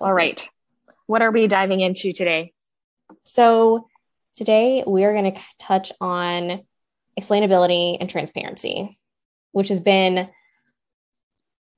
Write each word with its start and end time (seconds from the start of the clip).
All 0.00 0.14
right. 0.14 0.48
What 1.06 1.22
are 1.22 1.30
we 1.30 1.46
diving 1.46 1.80
into 1.80 2.12
today? 2.12 2.52
So 3.24 3.86
today 4.36 4.84
we 4.86 5.04
are 5.04 5.12
going 5.12 5.34
to 5.34 5.40
touch 5.58 5.92
on 6.00 6.62
explainability 7.18 7.96
and 8.00 8.08
transparency, 8.08 8.96
which 9.52 9.68
has 9.68 9.80
been 9.80 10.18
a 10.18 10.30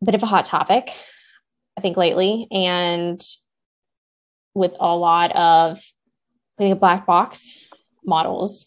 bit 0.04 0.14
of 0.14 0.22
a 0.22 0.26
hot 0.26 0.45
topic, 0.45 0.90
I 1.76 1.80
think, 1.80 1.96
lately. 1.96 2.46
And 2.50 3.21
with 4.54 4.74
a 4.78 4.96
lot 4.96 5.32
of, 5.32 5.78
I 6.58 6.62
think, 6.62 6.80
black 6.80 7.06
box 7.06 7.58
models 8.04 8.66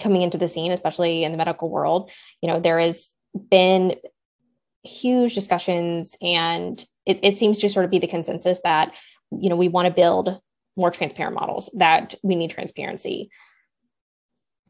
coming 0.00 0.22
into 0.22 0.38
the 0.38 0.48
scene, 0.48 0.72
especially 0.72 1.24
in 1.24 1.32
the 1.32 1.38
medical 1.38 1.70
world, 1.70 2.10
you 2.42 2.48
know, 2.48 2.60
there 2.60 2.80
has 2.80 3.14
been 3.50 3.94
huge 4.84 5.34
discussions 5.34 6.16
and 6.22 6.84
it, 7.06 7.20
it 7.22 7.36
seems 7.36 7.58
to 7.58 7.68
sort 7.68 7.84
of 7.84 7.90
be 7.90 7.98
the 7.98 8.06
consensus 8.06 8.60
that, 8.64 8.92
you 9.30 9.48
know, 9.48 9.56
we 9.56 9.68
want 9.68 9.86
to 9.86 9.94
build 9.94 10.40
more 10.76 10.90
transparent 10.90 11.34
models, 11.34 11.70
that 11.74 12.14
we 12.22 12.34
need 12.34 12.50
transparency. 12.50 13.30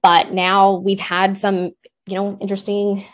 But 0.03 0.33
now 0.33 0.77
we've 0.77 1.01
had 1.01 1.37
some, 1.39 1.73
you 2.07 2.15
know, 2.15 2.39
interesting 2.41 3.05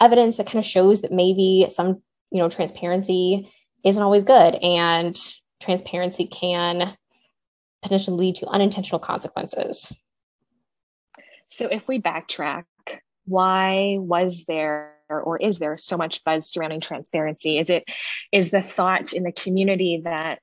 evidence 0.00 0.36
that 0.36 0.46
kind 0.46 0.58
of 0.58 0.64
shows 0.64 1.02
that 1.02 1.12
maybe 1.12 1.66
some, 1.70 2.02
you 2.30 2.38
know, 2.38 2.48
transparency 2.48 3.50
isn't 3.84 4.02
always 4.02 4.24
good 4.24 4.54
and 4.56 5.18
transparency 5.60 6.26
can 6.26 6.96
potentially 7.82 8.16
lead 8.16 8.36
to 8.36 8.46
unintentional 8.46 8.98
consequences. 8.98 9.92
So 11.48 11.66
if 11.66 11.88
we 11.88 12.00
backtrack, 12.00 12.64
why 13.24 13.96
was 13.98 14.44
there 14.46 14.95
or 15.08 15.38
is 15.38 15.58
there 15.58 15.76
so 15.76 15.96
much 15.96 16.24
buzz 16.24 16.50
surrounding 16.50 16.80
transparency? 16.80 17.58
Is 17.58 17.70
it 17.70 17.84
is 18.32 18.50
the 18.50 18.62
thought 18.62 19.12
in 19.12 19.22
the 19.22 19.32
community 19.32 20.02
that 20.04 20.40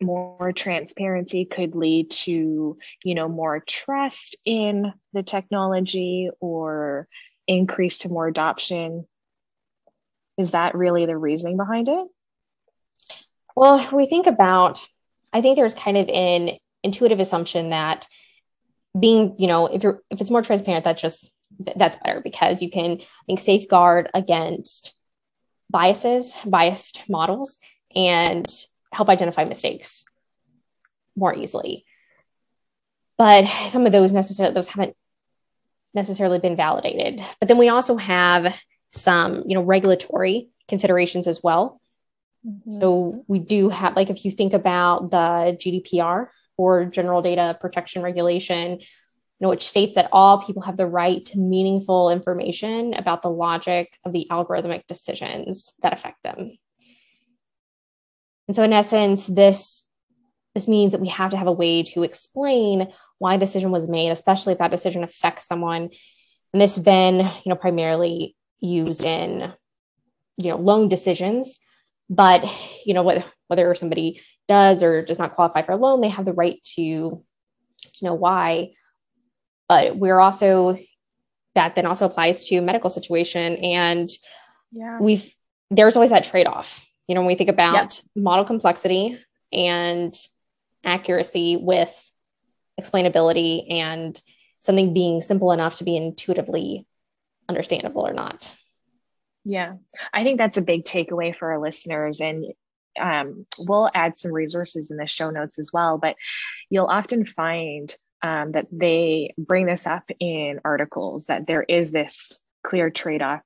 more 0.00 0.52
transparency 0.52 1.44
could 1.44 1.74
lead 1.74 2.10
to, 2.10 2.76
you 3.04 3.14
know, 3.14 3.28
more 3.28 3.60
trust 3.60 4.36
in 4.44 4.92
the 5.12 5.22
technology 5.22 6.30
or 6.40 7.08
increase 7.46 7.98
to 7.98 8.08
more 8.08 8.26
adoption? 8.26 9.06
Is 10.38 10.52
that 10.52 10.74
really 10.74 11.06
the 11.06 11.16
reasoning 11.16 11.56
behind 11.56 11.88
it? 11.88 12.06
Well, 13.54 13.86
we 13.92 14.06
think 14.06 14.26
about, 14.26 14.80
I 15.32 15.40
think 15.40 15.56
there's 15.56 15.74
kind 15.74 15.96
of 15.96 16.08
an 16.08 16.58
intuitive 16.82 17.20
assumption 17.20 17.70
that 17.70 18.06
being, 18.98 19.36
you 19.38 19.46
know, 19.46 19.66
if 19.66 19.82
you're 19.82 20.00
if 20.10 20.20
it's 20.20 20.30
more 20.30 20.42
transparent, 20.42 20.84
that's 20.84 21.00
just 21.00 21.30
that's 21.76 21.96
better 22.04 22.20
because 22.20 22.62
you 22.62 22.70
can 22.70 22.92
I 23.00 23.24
think 23.26 23.40
safeguard 23.40 24.10
against 24.14 24.92
biases, 25.70 26.36
biased 26.44 27.00
models, 27.08 27.58
and 27.94 28.46
help 28.92 29.08
identify 29.08 29.44
mistakes 29.44 30.04
more 31.16 31.34
easily. 31.34 31.84
But 33.18 33.46
some 33.68 33.86
of 33.86 33.92
those 33.92 34.12
necessarily 34.12 34.54
those 34.54 34.68
haven't 34.68 34.96
necessarily 35.94 36.38
been 36.38 36.56
validated. 36.56 37.22
But 37.38 37.48
then 37.48 37.58
we 37.58 37.68
also 37.68 37.96
have 37.96 38.58
some, 38.92 39.44
you 39.46 39.54
know, 39.54 39.62
regulatory 39.62 40.48
considerations 40.68 41.26
as 41.26 41.42
well. 41.42 41.80
Mm-hmm. 42.46 42.80
So 42.80 43.24
we 43.28 43.38
do 43.38 43.68
have 43.68 43.96
like 43.96 44.10
if 44.10 44.24
you 44.24 44.30
think 44.30 44.52
about 44.52 45.10
the 45.10 45.56
GDPR 45.60 46.28
or 46.56 46.84
General 46.86 47.22
Data 47.22 47.56
Protection 47.60 48.02
Regulation, 48.02 48.80
which 49.48 49.66
states 49.66 49.94
that 49.96 50.08
all 50.12 50.42
people 50.42 50.62
have 50.62 50.76
the 50.76 50.86
right 50.86 51.24
to 51.26 51.38
meaningful 51.38 52.10
information 52.10 52.94
about 52.94 53.22
the 53.22 53.30
logic 53.30 53.98
of 54.04 54.12
the 54.12 54.26
algorithmic 54.30 54.86
decisions 54.86 55.72
that 55.82 55.92
affect 55.92 56.22
them. 56.22 56.56
And 58.48 58.54
so 58.54 58.62
in 58.62 58.72
essence, 58.72 59.26
this 59.26 59.84
this 60.54 60.68
means 60.68 60.92
that 60.92 61.00
we 61.00 61.08
have 61.08 61.30
to 61.30 61.36
have 61.36 61.46
a 61.46 61.52
way 61.52 61.82
to 61.82 62.02
explain 62.02 62.92
why 63.18 63.34
a 63.34 63.38
decision 63.38 63.70
was 63.70 63.88
made, 63.88 64.10
especially 64.10 64.52
if 64.52 64.58
that 64.58 64.70
decision 64.70 65.02
affects 65.02 65.46
someone. 65.46 65.88
And 66.52 66.60
this 66.60 66.76
has 66.76 66.84
been, 66.84 67.20
you 67.20 67.48
know, 67.48 67.54
primarily 67.54 68.36
used 68.60 69.02
in, 69.02 69.52
you 70.36 70.50
know, 70.50 70.56
loan 70.56 70.88
decisions. 70.88 71.58
But, 72.10 72.44
you 72.84 72.92
know, 72.92 73.02
whether, 73.02 73.24
whether 73.46 73.74
somebody 73.74 74.20
does 74.46 74.82
or 74.82 75.02
does 75.02 75.18
not 75.18 75.34
qualify 75.34 75.62
for 75.62 75.72
a 75.72 75.76
loan, 75.76 76.02
they 76.02 76.10
have 76.10 76.26
the 76.26 76.34
right 76.34 76.62
to, 76.74 77.24
to 77.94 78.04
know 78.04 78.14
why. 78.14 78.72
But 79.68 79.96
we're 79.96 80.18
also, 80.18 80.78
that 81.54 81.74
then 81.74 81.86
also 81.86 82.06
applies 82.06 82.46
to 82.48 82.60
medical 82.60 82.90
situation. 82.90 83.56
And 83.56 84.08
yeah. 84.70 84.98
we've, 85.00 85.34
there's 85.70 85.96
always 85.96 86.10
that 86.10 86.24
trade 86.24 86.46
off. 86.46 86.84
You 87.08 87.14
know, 87.14 87.22
when 87.22 87.28
we 87.28 87.34
think 87.34 87.50
about 87.50 87.96
yep. 87.96 88.22
model 88.22 88.44
complexity 88.44 89.18
and 89.52 90.14
accuracy 90.84 91.56
with 91.56 92.10
explainability 92.80 93.70
and 93.72 94.20
something 94.60 94.94
being 94.94 95.20
simple 95.20 95.52
enough 95.52 95.76
to 95.76 95.84
be 95.84 95.96
intuitively 95.96 96.86
understandable 97.48 98.06
or 98.06 98.12
not. 98.12 98.54
Yeah, 99.44 99.74
I 100.14 100.22
think 100.22 100.38
that's 100.38 100.56
a 100.56 100.62
big 100.62 100.84
takeaway 100.84 101.36
for 101.36 101.52
our 101.52 101.60
listeners. 101.60 102.20
And 102.20 102.46
um, 102.98 103.46
we'll 103.58 103.90
add 103.92 104.16
some 104.16 104.32
resources 104.32 104.90
in 104.90 104.96
the 104.96 105.06
show 105.06 105.30
notes 105.30 105.58
as 105.58 105.70
well. 105.72 105.98
But 105.98 106.16
you'll 106.70 106.86
often 106.86 107.24
find 107.24 107.94
um, 108.22 108.52
that 108.52 108.68
they 108.70 109.34
bring 109.36 109.66
this 109.66 109.86
up 109.86 110.08
in 110.20 110.60
articles 110.64 111.26
that 111.26 111.46
there 111.46 111.62
is 111.62 111.90
this 111.90 112.38
clear 112.64 112.90
trade 112.90 113.22
off 113.22 113.40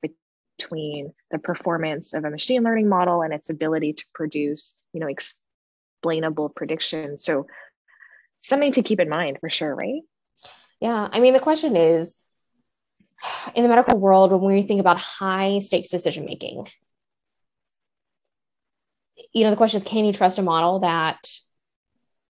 between 0.58 1.12
the 1.30 1.38
performance 1.38 2.12
of 2.12 2.24
a 2.24 2.30
machine 2.30 2.62
learning 2.62 2.88
model 2.88 3.22
and 3.22 3.32
its 3.32 3.50
ability 3.50 3.94
to 3.94 4.04
produce, 4.12 4.74
you 4.92 5.00
know, 5.00 5.08
explainable 5.08 6.50
predictions. 6.50 7.24
So 7.24 7.46
something 8.42 8.72
to 8.72 8.82
keep 8.82 9.00
in 9.00 9.08
mind 9.08 9.38
for 9.40 9.48
sure, 9.48 9.74
right? 9.74 10.02
Yeah. 10.80 11.08
I 11.10 11.20
mean, 11.20 11.32
the 11.32 11.40
question 11.40 11.74
is 11.76 12.14
in 13.54 13.62
the 13.62 13.68
medical 13.68 13.98
world, 13.98 14.30
when 14.32 14.54
we 14.54 14.62
think 14.62 14.80
about 14.80 14.98
high 14.98 15.58
stakes 15.58 15.88
decision 15.88 16.26
making, 16.26 16.68
you 19.32 19.44
know, 19.44 19.50
the 19.50 19.56
question 19.56 19.80
is 19.80 19.88
can 19.88 20.04
you 20.04 20.12
trust 20.12 20.38
a 20.38 20.42
model 20.42 20.80
that 20.80 21.18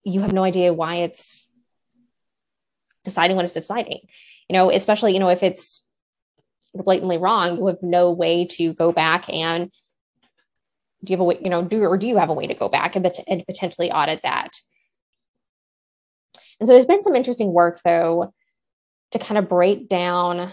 you 0.04 0.20
have 0.20 0.32
no 0.32 0.44
idea 0.44 0.72
why 0.72 0.96
it's 0.96 1.45
deciding 3.06 3.36
what 3.36 3.44
it's 3.46 3.54
deciding? 3.54 4.00
You 4.48 4.52
know, 4.52 4.70
especially, 4.70 5.14
you 5.14 5.20
know, 5.20 5.30
if 5.30 5.42
it's 5.42 5.82
blatantly 6.74 7.16
wrong, 7.16 7.56
you 7.56 7.66
have 7.68 7.82
no 7.82 8.10
way 8.10 8.44
to 8.44 8.74
go 8.74 8.92
back 8.92 9.30
and 9.30 9.70
do 11.02 11.12
you 11.12 11.16
have 11.16 11.20
a 11.20 11.24
way, 11.24 11.38
you 11.42 11.50
know, 11.50 11.62
do 11.62 11.82
or 11.84 11.96
do 11.96 12.06
you 12.06 12.16
have 12.16 12.28
a 12.28 12.34
way 12.34 12.46
to 12.46 12.54
go 12.54 12.68
back 12.68 12.96
and, 12.96 13.10
and 13.26 13.46
potentially 13.46 13.90
audit 13.90 14.20
that? 14.22 14.50
And 16.58 16.66
so 16.66 16.72
there's 16.72 16.86
been 16.86 17.02
some 17.02 17.14
interesting 17.14 17.52
work 17.52 17.80
though 17.84 18.32
to 19.12 19.18
kind 19.18 19.38
of 19.38 19.48
break 19.48 19.88
down 19.88 20.52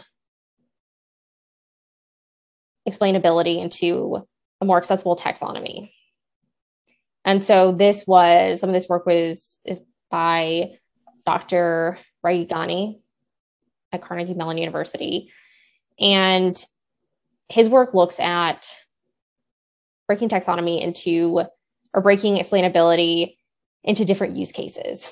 explainability 2.87 3.61
into 3.61 4.27
a 4.61 4.65
more 4.65 4.77
accessible 4.77 5.15
taxonomy. 5.15 5.91
And 7.25 7.41
so 7.41 7.71
this 7.71 8.05
was 8.05 8.59
some 8.59 8.69
of 8.69 8.73
this 8.73 8.89
work 8.89 9.05
was 9.05 9.59
is 9.65 9.81
by 10.11 10.73
Dr. 11.25 11.97
Rayid 12.25 12.49
Ghani 12.49 12.99
at 13.91 14.01
Carnegie 14.01 14.33
Mellon 14.33 14.57
University. 14.57 15.31
And 15.99 16.63
his 17.49 17.69
work 17.69 17.93
looks 17.93 18.19
at 18.19 18.73
breaking 20.07 20.29
taxonomy 20.29 20.81
into 20.81 21.41
or 21.93 22.01
breaking 22.01 22.37
explainability 22.37 23.35
into 23.83 24.05
different 24.05 24.35
use 24.35 24.51
cases. 24.51 25.09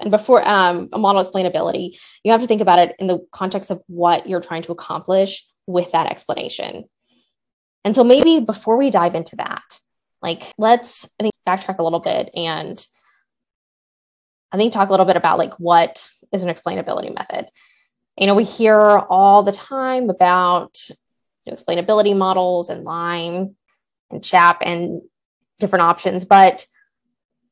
And 0.00 0.10
before 0.10 0.46
um, 0.48 0.88
a 0.92 0.98
model 0.98 1.22
explainability, 1.22 1.98
you 2.24 2.32
have 2.32 2.40
to 2.40 2.46
think 2.46 2.62
about 2.62 2.78
it 2.78 2.96
in 2.98 3.06
the 3.06 3.24
context 3.30 3.70
of 3.70 3.82
what 3.86 4.26
you're 4.26 4.40
trying 4.40 4.62
to 4.62 4.72
accomplish 4.72 5.46
with 5.66 5.92
that 5.92 6.10
explanation. 6.10 6.84
And 7.84 7.94
so 7.94 8.02
maybe 8.02 8.40
before 8.40 8.76
we 8.76 8.90
dive 8.90 9.14
into 9.14 9.36
that, 9.36 9.80
like 10.22 10.52
let's 10.56 11.04
I 11.20 11.24
think 11.24 11.34
backtrack 11.46 11.78
a 11.78 11.82
little 11.82 12.00
bit 12.00 12.30
and 12.34 12.84
I 14.52 14.56
think 14.56 14.72
talk 14.72 14.88
a 14.88 14.90
little 14.90 15.06
bit 15.06 15.16
about 15.16 15.38
like 15.38 15.54
what 15.54 16.06
is 16.32 16.42
an 16.42 16.54
explainability 16.54 17.14
method. 17.14 17.48
You 18.18 18.26
know, 18.26 18.34
we 18.34 18.44
hear 18.44 18.78
all 18.78 19.42
the 19.42 19.52
time 19.52 20.10
about 20.10 20.78
you 21.44 21.50
know, 21.50 21.56
explainability 21.56 22.16
models 22.16 22.68
and 22.68 22.84
LIME 22.84 23.56
and 24.10 24.24
SHAP 24.24 24.58
and 24.62 25.00
different 25.58 25.84
options. 25.84 26.24
But, 26.24 26.66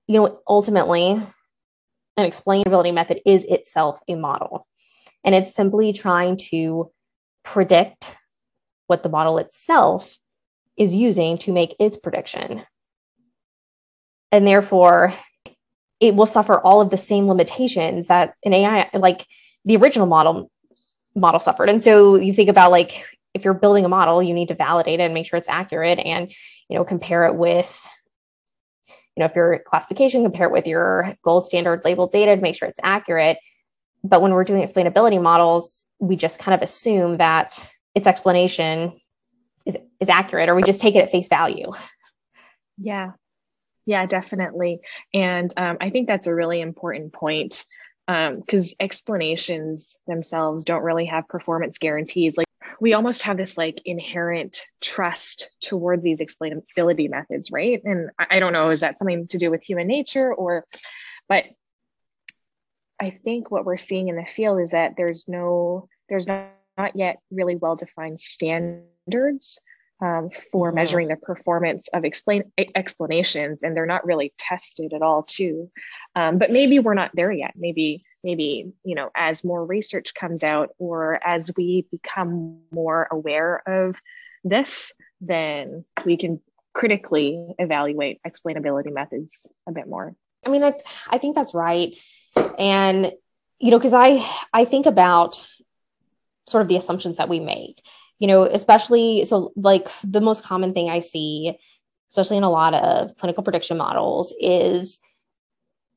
you 0.06 0.20
know, 0.20 0.40
ultimately, 0.46 1.12
an 2.16 2.30
explainability 2.30 2.92
method 2.92 3.20
is 3.24 3.44
itself 3.44 4.00
a 4.06 4.14
model. 4.14 4.66
And 5.24 5.34
it's 5.34 5.54
simply 5.54 5.92
trying 5.92 6.36
to 6.50 6.90
predict 7.42 8.14
what 8.86 9.02
the 9.02 9.08
model 9.08 9.38
itself 9.38 10.18
is 10.76 10.94
using 10.94 11.38
to 11.38 11.52
make 11.52 11.76
its 11.78 11.96
prediction. 11.96 12.62
And 14.32 14.46
therefore, 14.46 15.14
it 16.00 16.14
will 16.14 16.26
suffer 16.26 16.58
all 16.60 16.80
of 16.80 16.90
the 16.90 16.96
same 16.96 17.28
limitations 17.28 18.06
that 18.08 18.34
an 18.44 18.52
AI, 18.52 18.88
like 18.94 19.26
the 19.64 19.76
original 19.76 20.06
model, 20.06 20.50
model 21.14 21.40
suffered. 21.40 21.68
And 21.68 21.82
so 21.82 22.16
you 22.16 22.32
think 22.32 22.48
about 22.48 22.70
like 22.70 23.04
if 23.34 23.44
you're 23.44 23.54
building 23.54 23.84
a 23.84 23.88
model, 23.88 24.22
you 24.22 24.34
need 24.34 24.48
to 24.48 24.54
validate 24.54 25.00
it 25.00 25.04
and 25.04 25.14
make 25.14 25.26
sure 25.26 25.38
it's 25.38 25.48
accurate 25.48 25.98
and, 25.98 26.32
you 26.68 26.76
know, 26.76 26.84
compare 26.84 27.24
it 27.24 27.36
with 27.36 27.86
you 29.16 29.22
know, 29.22 29.26
if 29.26 29.34
your 29.34 29.58
classification, 29.66 30.22
compare 30.22 30.46
it 30.46 30.52
with 30.52 30.66
your 30.66 31.14
gold 31.22 31.44
standard 31.44 31.84
labeled 31.84 32.12
data 32.12 32.36
to 32.36 32.40
make 32.40 32.54
sure 32.54 32.68
it's 32.68 32.80
accurate. 32.82 33.38
But 34.02 34.22
when 34.22 34.32
we're 34.32 34.44
doing 34.44 34.66
explainability 34.66 35.20
models, 35.20 35.86
we 35.98 36.16
just 36.16 36.38
kind 36.38 36.54
of 36.54 36.62
assume 36.62 37.18
that 37.18 37.68
its 37.94 38.06
explanation 38.06 38.98
is, 39.66 39.76
is 39.98 40.08
accurate 40.08 40.48
or 40.48 40.54
we 40.54 40.62
just 40.62 40.80
take 40.80 40.94
it 40.94 41.02
at 41.02 41.10
face 41.10 41.28
value. 41.28 41.70
Yeah. 42.82 43.10
Yeah, 43.90 44.06
definitely. 44.06 44.82
And 45.12 45.52
um, 45.56 45.76
I 45.80 45.90
think 45.90 46.06
that's 46.06 46.28
a 46.28 46.34
really 46.34 46.60
important 46.60 47.12
point 47.12 47.66
because 48.06 48.72
um, 48.72 48.76
explanations 48.78 49.98
themselves 50.06 50.62
don't 50.62 50.84
really 50.84 51.06
have 51.06 51.26
performance 51.26 51.78
guarantees. 51.78 52.36
Like 52.36 52.46
we 52.80 52.92
almost 52.94 53.22
have 53.22 53.36
this 53.36 53.58
like 53.58 53.82
inherent 53.84 54.62
trust 54.80 55.50
towards 55.60 56.04
these 56.04 56.20
explainability 56.20 57.10
methods, 57.10 57.50
right? 57.50 57.82
And 57.84 58.10
I, 58.16 58.36
I 58.36 58.38
don't 58.38 58.52
know, 58.52 58.70
is 58.70 58.78
that 58.78 58.96
something 58.96 59.26
to 59.26 59.38
do 59.38 59.50
with 59.50 59.64
human 59.64 59.88
nature 59.88 60.32
or, 60.32 60.64
but 61.28 61.46
I 63.00 63.10
think 63.10 63.50
what 63.50 63.64
we're 63.64 63.76
seeing 63.76 64.06
in 64.06 64.14
the 64.14 64.24
field 64.24 64.60
is 64.60 64.70
that 64.70 64.92
there's 64.96 65.24
no, 65.26 65.88
there's 66.08 66.28
not, 66.28 66.46
not 66.78 66.94
yet 66.94 67.16
really 67.32 67.56
well 67.56 67.74
defined 67.74 68.20
standards 68.20 69.58
um, 70.00 70.30
for 70.50 70.72
measuring 70.72 71.08
the 71.08 71.16
performance 71.16 71.88
of 71.92 72.04
explain 72.04 72.50
explanations 72.74 73.62
and 73.62 73.76
they're 73.76 73.86
not 73.86 74.06
really 74.06 74.32
tested 74.38 74.92
at 74.92 75.02
all 75.02 75.22
too. 75.22 75.70
Um, 76.16 76.38
but 76.38 76.50
maybe 76.50 76.78
we're 76.78 76.94
not 76.94 77.10
there 77.14 77.30
yet. 77.30 77.54
Maybe 77.56 78.04
maybe 78.22 78.72
you 78.84 78.94
know 78.94 79.10
as 79.14 79.44
more 79.44 79.64
research 79.64 80.14
comes 80.14 80.42
out 80.42 80.70
or 80.78 81.18
as 81.26 81.50
we 81.56 81.86
become 81.90 82.58
more 82.70 83.08
aware 83.10 83.62
of 83.66 83.96
this 84.44 84.92
then 85.20 85.84
we 86.04 86.16
can 86.16 86.40
critically 86.72 87.54
evaluate 87.58 88.20
explainability 88.26 88.92
methods 88.92 89.46
a 89.66 89.72
bit 89.72 89.86
more. 89.86 90.14
I 90.46 90.50
mean 90.50 90.64
i, 90.64 90.74
I 91.08 91.18
think 91.18 91.34
that's 91.34 91.54
right. 91.54 91.94
And 92.58 93.12
you 93.58 93.70
know 93.70 93.78
because 93.78 93.94
i 93.94 94.26
i 94.52 94.64
think 94.64 94.86
about 94.86 95.46
sort 96.46 96.62
of 96.62 96.68
the 96.68 96.76
assumptions 96.76 97.18
that 97.18 97.28
we 97.28 97.38
make 97.38 97.82
you 98.20 98.28
know, 98.28 98.42
especially 98.44 99.24
so 99.24 99.52
like 99.56 99.88
the 100.04 100.20
most 100.20 100.44
common 100.44 100.72
thing 100.72 100.88
I 100.88 101.00
see, 101.00 101.58
especially 102.10 102.36
in 102.36 102.44
a 102.44 102.50
lot 102.50 102.74
of 102.74 103.16
clinical 103.16 103.42
prediction 103.42 103.76
models, 103.76 104.32
is 104.38 105.00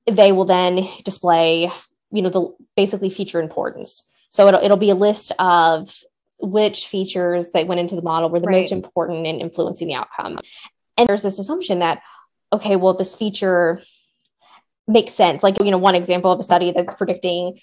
they 0.10 0.32
will 0.32 0.46
then 0.46 0.88
display, 1.04 1.70
you 2.12 2.22
know, 2.22 2.30
the 2.30 2.56
basically 2.76 3.12
feature 3.12 3.42
importance. 3.42 4.04
So 4.32 4.48
it'll 4.48 4.64
it'll 4.64 4.78
be 4.78 4.90
a 4.90 4.96
list 4.96 5.34
of 5.38 5.96
which 6.40 6.88
features 6.88 7.50
that 7.52 7.68
went 7.68 7.80
into 7.80 7.96
the 7.96 8.02
model 8.02 8.30
were 8.30 8.40
the 8.40 8.48
right. 8.48 8.62
most 8.62 8.72
important 8.72 9.28
in 9.28 9.40
influencing 9.40 9.88
the 9.88 9.94
outcome. 9.94 10.40
And 10.98 11.08
there's 11.08 11.22
this 11.22 11.40
assumption 11.40 11.80
that, 11.80 12.02
okay, 12.52 12.76
well, 12.76 12.94
this 12.94 13.16
feature 13.16 13.82
makes 14.88 15.14
sense. 15.14 15.44
Like, 15.44 15.62
you 15.62 15.72
know, 15.72 15.78
one 15.78 15.96
example 15.96 16.32
of 16.32 16.40
a 16.40 16.44
study 16.44 16.72
that's 16.72 16.96
predicting 16.96 17.60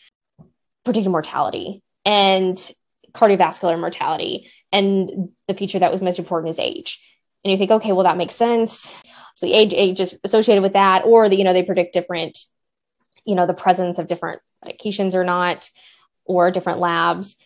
predicting 0.84 1.12
mortality. 1.12 1.82
And 2.04 2.58
cardiovascular 3.12 3.78
mortality. 3.78 4.50
And 4.72 5.30
the 5.48 5.54
feature 5.54 5.78
that 5.78 5.92
was 5.92 6.02
most 6.02 6.18
important 6.18 6.52
is 6.52 6.58
age. 6.58 7.00
And 7.44 7.52
you 7.52 7.58
think, 7.58 7.70
okay, 7.70 7.92
well, 7.92 8.04
that 8.04 8.16
makes 8.16 8.34
sense. 8.34 8.92
So 9.36 9.46
the 9.46 9.54
age, 9.54 9.72
age 9.72 10.00
is 10.00 10.18
associated 10.24 10.62
with 10.62 10.74
that, 10.74 11.04
or 11.04 11.28
the, 11.28 11.36
you 11.36 11.44
know, 11.44 11.52
they 11.52 11.62
predict 11.62 11.94
different, 11.94 12.38
you 13.24 13.34
know, 13.34 13.46
the 13.46 13.54
presence 13.54 13.98
of 13.98 14.08
different 14.08 14.42
medications 14.64 15.14
or 15.14 15.24
not, 15.24 15.70
or 16.24 16.50
different 16.50 16.80
labs. 16.80 17.36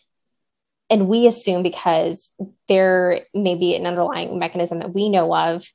And 0.91 1.09
we 1.09 1.27
assume 1.27 1.63
because 1.63 2.31
there 2.69 3.21
may 3.33 3.55
be 3.55 3.75
an 3.77 3.87
underlying 3.87 4.39
mechanism 4.39 4.81
that 4.81 4.93
we 4.93 5.09
know 5.09 5.35
of 5.35 5.67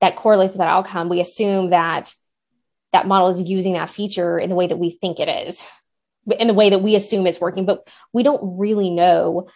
that 0.00 0.16
correlates 0.16 0.52
with 0.52 0.58
that 0.58 0.68
outcome, 0.68 1.08
we 1.08 1.20
assume 1.20 1.70
that 1.70 2.14
that 2.92 3.06
model 3.06 3.28
is 3.28 3.42
using 3.42 3.74
that 3.74 3.90
feature 3.90 4.38
in 4.38 4.48
the 4.48 4.56
way 4.56 4.66
that 4.66 4.78
we 4.78 4.90
think 4.90 5.20
it 5.20 5.28
is 5.28 5.62
in 6.38 6.48
the 6.48 6.54
way 6.54 6.70
that 6.70 6.82
we 6.82 6.94
assume 6.94 7.26
it's 7.26 7.40
working, 7.40 7.64
but 7.64 7.88
we 8.12 8.22
don't 8.22 8.58
really 8.58 8.90
know 8.90 9.48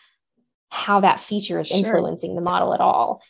how 0.70 1.00
that 1.00 1.20
feature 1.20 1.60
is 1.60 1.68
sure. 1.68 1.78
influencing 1.78 2.34
the 2.34 2.40
model 2.40 2.72
at 2.72 2.80
all. 2.80 3.22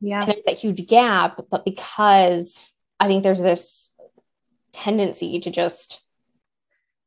Yeah. 0.00 0.20
And 0.20 0.28
there's 0.28 0.44
that 0.46 0.58
huge 0.58 0.86
gap, 0.86 1.40
but 1.50 1.64
because 1.64 2.62
I 3.00 3.06
think 3.06 3.22
there's 3.22 3.40
this 3.40 3.92
tendency 4.72 5.40
to 5.40 5.50
just 5.50 6.00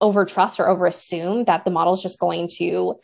over 0.01 0.25
trust 0.25 0.59
or 0.59 0.67
over 0.67 0.87
assume 0.87 1.45
that 1.45 1.63
the 1.63 1.71
model 1.71 1.93
is 1.93 2.01
just 2.01 2.19
going 2.19 2.49
to 2.57 2.99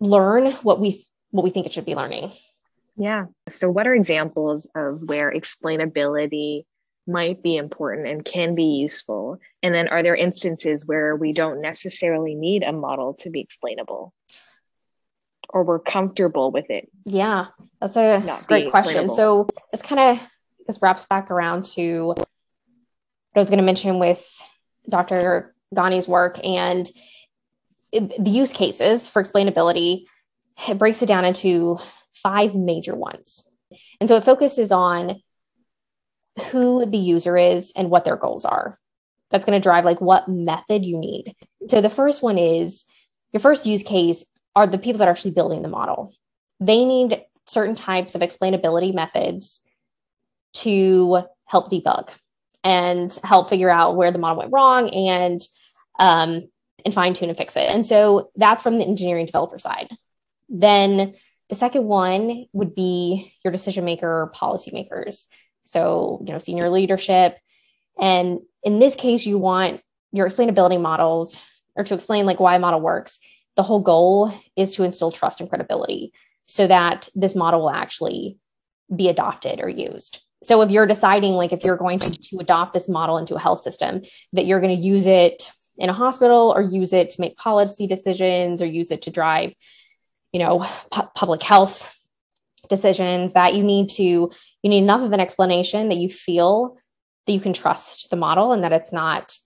learn 0.00 0.52
what 0.52 0.80
we 0.80 1.06
what 1.30 1.44
we 1.44 1.50
think 1.50 1.66
it 1.66 1.72
should 1.72 1.84
be 1.84 1.94
learning. 1.94 2.32
Yeah. 2.96 3.26
So 3.48 3.70
what 3.70 3.86
are 3.86 3.94
examples 3.94 4.66
of 4.74 5.02
where 5.02 5.32
explainability 5.32 6.64
might 7.06 7.42
be 7.42 7.56
important 7.56 8.06
and 8.06 8.24
can 8.24 8.54
be 8.54 8.64
useful? 8.64 9.40
And 9.62 9.74
then 9.74 9.88
are 9.88 10.02
there 10.02 10.14
instances 10.14 10.86
where 10.86 11.16
we 11.16 11.32
don't 11.32 11.60
necessarily 11.60 12.34
need 12.34 12.62
a 12.62 12.72
model 12.72 13.14
to 13.20 13.30
be 13.30 13.40
explainable? 13.40 14.12
Or 15.48 15.64
we're 15.64 15.80
comfortable 15.80 16.50
with 16.50 16.70
it? 16.70 16.88
Yeah, 17.04 17.46
that's 17.80 17.96
a 17.96 18.42
great 18.46 18.70
question. 18.70 19.10
So 19.10 19.48
it's 19.72 19.82
kind 19.82 20.00
of 20.00 20.26
this 20.66 20.80
wraps 20.80 21.04
back 21.04 21.30
around 21.30 21.64
to 21.74 22.06
what 22.06 22.28
I 23.34 23.38
was 23.38 23.48
going 23.48 23.58
to 23.58 23.64
mention 23.64 23.98
with 23.98 24.24
Dr. 24.88 25.54
Ghani's 25.74 26.08
work 26.08 26.38
and 26.44 26.90
the 27.92 28.30
use 28.30 28.52
cases 28.52 29.08
for 29.08 29.22
explainability. 29.22 30.04
It 30.68 30.78
breaks 30.78 31.02
it 31.02 31.06
down 31.06 31.24
into 31.24 31.78
five 32.14 32.54
major 32.54 32.94
ones. 32.94 33.42
And 34.00 34.08
so 34.08 34.16
it 34.16 34.24
focuses 34.24 34.70
on 34.70 35.20
who 36.50 36.86
the 36.86 36.98
user 36.98 37.36
is 37.36 37.72
and 37.76 37.90
what 37.90 38.04
their 38.04 38.16
goals 38.16 38.44
are. 38.44 38.78
That's 39.30 39.44
going 39.44 39.58
to 39.58 39.62
drive 39.62 39.84
like 39.84 40.00
what 40.00 40.28
method 40.28 40.84
you 40.84 40.98
need. 40.98 41.34
So 41.68 41.80
the 41.80 41.90
first 41.90 42.22
one 42.22 42.38
is 42.38 42.84
your 43.32 43.40
first 43.40 43.66
use 43.66 43.82
case 43.82 44.24
are 44.54 44.66
the 44.66 44.78
people 44.78 44.98
that 44.98 45.08
are 45.08 45.10
actually 45.10 45.32
building 45.32 45.62
the 45.62 45.68
model. 45.68 46.12
They 46.60 46.84
need 46.84 47.22
certain 47.46 47.74
types 47.74 48.14
of 48.14 48.20
explainability 48.20 48.94
methods 48.94 49.62
to 50.54 51.22
help 51.46 51.70
debug 51.70 52.10
and 52.62 53.16
help 53.24 53.48
figure 53.48 53.70
out 53.70 53.96
where 53.96 54.12
the 54.12 54.18
model 54.18 54.38
went 54.38 54.52
wrong 54.52 54.90
and 54.90 55.40
um, 55.98 56.48
and 56.84 56.94
fine 56.94 57.14
tune 57.14 57.28
and 57.28 57.38
fix 57.38 57.56
it. 57.56 57.68
And 57.68 57.86
so 57.86 58.30
that's 58.36 58.62
from 58.62 58.78
the 58.78 58.84
engineering 58.84 59.26
developer 59.26 59.58
side. 59.58 59.88
Then 60.48 61.14
the 61.48 61.54
second 61.54 61.84
one 61.84 62.46
would 62.52 62.74
be 62.74 63.34
your 63.44 63.52
decision 63.52 63.84
maker, 63.84 64.32
policymakers. 64.34 65.26
So, 65.64 66.22
you 66.26 66.32
know, 66.32 66.38
senior 66.38 66.70
leadership. 66.70 67.36
And 68.00 68.40
in 68.62 68.78
this 68.78 68.94
case, 68.94 69.26
you 69.26 69.38
want 69.38 69.80
your 70.12 70.28
explainability 70.28 70.80
models 70.80 71.40
or 71.74 71.84
to 71.84 71.94
explain 71.94 72.26
like 72.26 72.40
why 72.40 72.56
a 72.56 72.58
model 72.58 72.80
works. 72.80 73.18
The 73.56 73.62
whole 73.62 73.80
goal 73.80 74.32
is 74.56 74.72
to 74.72 74.82
instill 74.82 75.12
trust 75.12 75.40
and 75.40 75.48
credibility 75.48 76.12
so 76.46 76.66
that 76.66 77.08
this 77.14 77.34
model 77.34 77.60
will 77.60 77.70
actually 77.70 78.38
be 78.94 79.08
adopted 79.08 79.60
or 79.60 79.68
used. 79.68 80.20
So 80.42 80.60
if 80.62 80.70
you're 80.70 80.86
deciding 80.86 81.32
like 81.32 81.52
if 81.52 81.62
you're 81.62 81.76
going 81.76 81.98
to, 82.00 82.10
to 82.10 82.38
adopt 82.38 82.74
this 82.74 82.88
model 82.88 83.16
into 83.18 83.36
a 83.36 83.40
health 83.40 83.62
system, 83.62 84.02
that 84.32 84.46
you're 84.46 84.60
going 84.60 84.76
to 84.76 84.82
use 84.82 85.06
it 85.06 85.50
in 85.78 85.88
a 85.88 85.94
hospital 85.94 86.52
or 86.54 86.62
use 86.62 86.92
it 86.92 87.10
to 87.10 87.20
make 87.20 87.36
policy 87.36 87.86
decisions 87.86 88.60
or 88.60 88.66
use 88.66 88.90
it 88.90 89.02
to 89.02 89.10
drive, 89.10 89.54
you 90.32 90.40
know, 90.40 90.66
pu- 90.90 91.08
public 91.14 91.42
health 91.42 91.96
decisions 92.68 93.32
that 93.34 93.54
you 93.54 93.62
need 93.62 93.88
to 93.90 94.30
you 94.62 94.70
need 94.70 94.78
enough 94.78 95.02
of 95.02 95.12
an 95.12 95.20
explanation 95.20 95.88
that 95.88 95.98
you 95.98 96.08
feel 96.08 96.76
that 97.26 97.32
you 97.32 97.40
can 97.40 97.52
trust 97.52 98.10
the 98.10 98.16
model 98.16 98.52
and 98.52 98.64
that 98.64 98.72
it's 98.72 98.92
not 98.92 99.36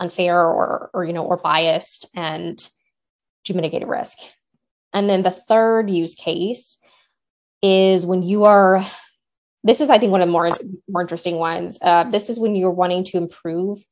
unfair 0.00 0.38
or 0.38 0.90
or 0.92 1.04
you 1.04 1.12
know 1.12 1.24
or 1.24 1.36
biased 1.36 2.06
and 2.14 2.68
to 3.44 3.54
mitigate 3.54 3.82
a 3.82 3.86
risk. 3.86 4.18
And 4.92 5.08
then 5.08 5.22
the 5.22 5.30
third 5.30 5.90
use 5.90 6.14
case 6.14 6.78
is 7.62 8.04
when 8.04 8.22
you 8.22 8.44
are 8.44 8.84
this 9.64 9.80
is 9.80 9.90
i 9.90 9.98
think 9.98 10.12
one 10.12 10.20
of 10.20 10.28
the 10.28 10.32
more 10.32 10.50
more 10.88 11.02
interesting 11.02 11.36
ones. 11.36 11.78
Uh, 11.80 12.04
this 12.04 12.30
is 12.30 12.38
when 12.38 12.54
you're 12.54 12.70
wanting 12.70 13.04
to 13.04 13.16
improve 13.16 13.84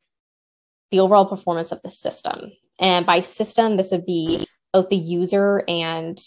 the 0.91 1.01
overall 1.01 1.27
performance 1.27 1.73
of 1.73 1.81
the 1.83 1.91
system. 1.91 2.53
And 2.79 3.07
by 3.07 3.21
system 3.21 3.77
this 3.77 3.91
would 3.91 4.07
be 4.07 4.47
both 4.73 4.89
the 4.89 4.97
user 4.97 5.65
and 5.67 6.21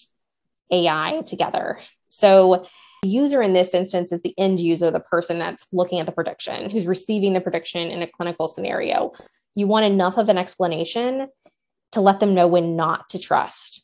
ai 0.72 1.22
together. 1.26 1.80
So 2.08 2.66
the 3.02 3.10
user 3.10 3.42
in 3.42 3.54
this 3.54 3.74
instance 3.74 4.12
is 4.12 4.22
the 4.22 4.34
end 4.38 4.60
user, 4.60 4.92
the 4.92 5.00
person 5.00 5.40
that's 5.40 5.68
looking 5.72 6.00
at 6.00 6.06
the 6.06 6.12
prediction, 6.12 6.70
who's 6.70 6.86
receiving 6.86 7.34
the 7.34 7.42
prediction 7.42 7.90
in 7.90 8.02
a 8.02 8.08
clinical 8.08 8.48
scenario. 8.48 9.14
You 9.56 9.68
want 9.68 9.86
enough 9.86 10.18
of 10.18 10.30
an 10.30 10.38
explanation 10.38 11.28
to 11.92 12.02
let 12.02 12.20
them 12.20 12.34
know 12.34 12.48
when 12.48 12.76
not 12.76 13.10
to 13.10 13.20
trust 13.20 13.84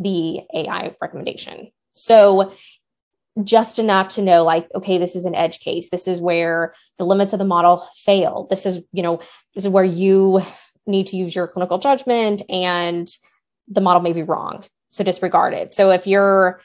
the 0.00 0.40
AI 0.54 0.96
recommendation. 1.00 1.70
So 1.94 2.52
just 3.42 3.78
enough 3.78 4.10
to 4.10 4.22
know 4.22 4.44
like 4.44 4.68
okay 4.76 4.96
this 4.96 5.16
is 5.16 5.24
an 5.24 5.34
edge 5.34 5.58
case 5.58 5.90
this 5.90 6.06
is 6.06 6.20
where 6.20 6.72
the 6.98 7.04
limits 7.04 7.32
of 7.32 7.40
the 7.40 7.44
model 7.44 7.84
fail 7.96 8.46
this 8.48 8.64
is 8.64 8.78
you 8.92 9.02
know 9.02 9.18
this 9.54 9.64
is 9.64 9.68
where 9.68 9.82
you 9.82 10.40
need 10.86 11.08
to 11.08 11.16
use 11.16 11.34
your 11.34 11.48
clinical 11.48 11.78
judgment 11.78 12.42
and 12.48 13.08
the 13.66 13.80
model 13.80 14.00
may 14.00 14.12
be 14.12 14.22
wrong 14.22 14.62
so 14.92 15.02
disregard 15.02 15.52
it 15.52 15.74
so 15.74 15.90
if 15.90 16.06
you're 16.06 16.60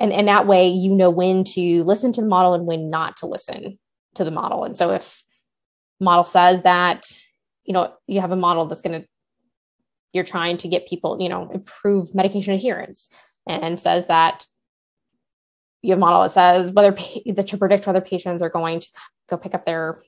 and 0.00 0.12
and 0.12 0.28
that 0.28 0.46
way 0.46 0.68
you 0.68 0.94
know 0.94 1.10
when 1.10 1.44
to 1.44 1.82
listen 1.84 2.12
to 2.12 2.20
the 2.20 2.26
model 2.26 2.54
and 2.54 2.66
when 2.66 2.90
not 2.90 3.16
to 3.18 3.26
listen 3.26 3.78
to 4.14 4.24
the 4.24 4.30
model. 4.30 4.64
And 4.64 4.76
so 4.76 4.90
if 4.90 5.24
model 6.00 6.24
says 6.24 6.62
that, 6.62 7.10
you 7.64 7.72
know, 7.72 7.92
you 8.06 8.20
have 8.20 8.32
a 8.32 8.36
model 8.36 8.66
that's 8.66 8.82
going 8.82 9.02
to, 9.02 9.08
you're 10.12 10.24
trying 10.24 10.58
to 10.58 10.68
get 10.68 10.88
people, 10.88 11.20
you 11.20 11.28
know, 11.28 11.50
improve 11.50 12.14
medication 12.14 12.54
adherence 12.54 13.08
and 13.46 13.78
says 13.80 14.06
that 14.06 14.46
you 15.82 15.90
have 15.90 15.98
a 15.98 16.00
model 16.00 16.22
that 16.22 16.32
says 16.32 16.72
whether 16.72 16.90
that 16.90 17.46
to 17.46 17.58
predict 17.58 17.86
whether 17.86 18.00
patients 18.00 18.42
are 18.42 18.50
going 18.50 18.80
to 18.80 18.88
go 19.28 19.36
pick 19.36 19.54
up 19.54 19.64
their 19.64 20.00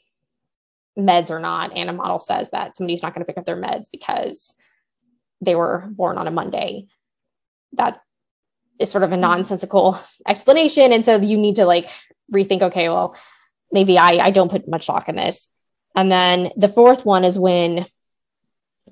meds 0.99 1.31
or 1.31 1.39
not. 1.39 1.77
And 1.77 1.89
a 1.89 1.93
model 1.93 2.19
says 2.19 2.51
that 2.51 2.77
somebody's 2.77 3.03
not 3.03 3.15
going 3.15 3.25
to 3.25 3.27
pick 3.27 3.39
up 3.39 3.47
their 3.47 3.61
meds 3.61 3.85
because 3.93 4.55
they 5.41 5.55
were 5.55 5.89
born 5.91 6.19
on 6.19 6.27
a 6.27 6.33
Monday. 6.33 6.87
That 7.75 8.01
is 8.81 8.91
sort 8.91 9.05
of 9.05 9.13
a 9.13 9.17
nonsensical 9.17 10.01
explanation. 10.27 10.93
And 10.93 11.05
so 11.05 11.17
you 11.17 11.37
need 11.37 11.57
to 11.57 11.67
like 11.67 11.89
rethink, 12.33 12.63
okay, 12.63 12.89
well, 12.89 13.17
maybe 13.71 13.99
I, 13.99 14.13
I 14.19 14.31
don't 14.31 14.51
put 14.51 14.69
much 14.69 14.85
stock 14.85 15.09
in 15.09 15.17
this. 15.17 15.49
And 15.95 16.11
then 16.11 16.51
the 16.57 16.69
fourth 16.69 17.05
one 17.05 17.25
is 17.25 17.39
when 17.39 17.87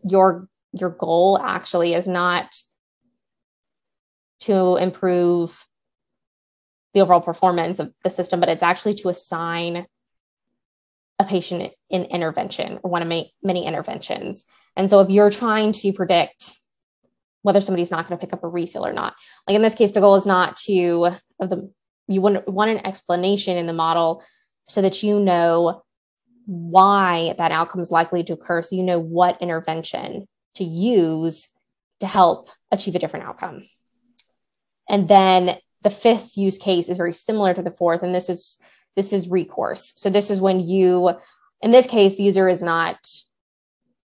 your 0.04 0.48
your 0.72 0.90
goal 0.90 1.38
actually 1.42 1.94
is 1.94 2.06
not 2.06 2.54
to 4.40 4.76
improve 4.76 5.66
the 6.94 7.00
overall 7.00 7.20
performance 7.20 7.78
of 7.78 7.92
the 8.04 8.10
system, 8.10 8.38
but 8.40 8.48
it's 8.48 8.62
actually 8.62 8.94
to 8.96 9.08
assign 9.08 9.86
a 11.18 11.24
patient 11.24 11.72
in 11.90 12.04
intervention 12.04 12.78
or 12.82 12.90
one 12.90 13.02
of 13.02 13.08
many, 13.08 13.34
many 13.42 13.66
interventions. 13.66 14.44
And 14.76 14.88
so 14.88 15.00
if 15.00 15.10
you're 15.10 15.30
trying 15.30 15.72
to 15.72 15.92
predict 15.92 16.52
whether 17.42 17.60
somebody's 17.60 17.90
not 17.90 18.08
going 18.08 18.18
to 18.18 18.24
pick 18.24 18.32
up 18.32 18.44
a 18.44 18.48
refill 18.48 18.86
or 18.86 18.92
not, 18.92 19.14
like 19.46 19.54
in 19.54 19.62
this 19.62 19.74
case, 19.74 19.92
the 19.92 20.00
goal 20.00 20.16
is 20.16 20.26
not 20.26 20.56
to 20.56 21.10
of 21.40 21.50
the 21.50 21.70
you 22.08 22.20
want, 22.20 22.48
want 22.48 22.70
an 22.70 22.84
explanation 22.86 23.56
in 23.56 23.66
the 23.66 23.72
model 23.72 24.24
so 24.66 24.82
that 24.82 25.02
you 25.02 25.20
know 25.20 25.82
why 26.46 27.34
that 27.36 27.52
outcome 27.52 27.80
is 27.80 27.90
likely 27.90 28.24
to 28.24 28.32
occur. 28.32 28.62
So 28.62 28.74
you 28.74 28.82
know 28.82 28.98
what 28.98 29.42
intervention 29.42 30.26
to 30.54 30.64
use 30.64 31.48
to 32.00 32.06
help 32.06 32.48
achieve 32.70 32.94
a 32.94 32.98
different 32.98 33.26
outcome. 33.26 33.64
And 34.88 35.08
then 35.08 35.56
the 35.82 35.90
fifth 35.90 36.36
use 36.36 36.56
case 36.56 36.88
is 36.88 36.96
very 36.96 37.12
similar 37.12 37.54
to 37.54 37.62
the 37.62 37.70
fourth, 37.70 38.02
and 38.02 38.14
this 38.14 38.28
is 38.28 38.58
this 38.96 39.12
is 39.12 39.28
recourse. 39.28 39.92
So 39.94 40.10
this 40.10 40.30
is 40.30 40.40
when 40.40 40.58
you, 40.60 41.12
in 41.62 41.70
this 41.70 41.86
case, 41.86 42.16
the 42.16 42.24
user 42.24 42.48
is 42.48 42.62
not 42.62 42.96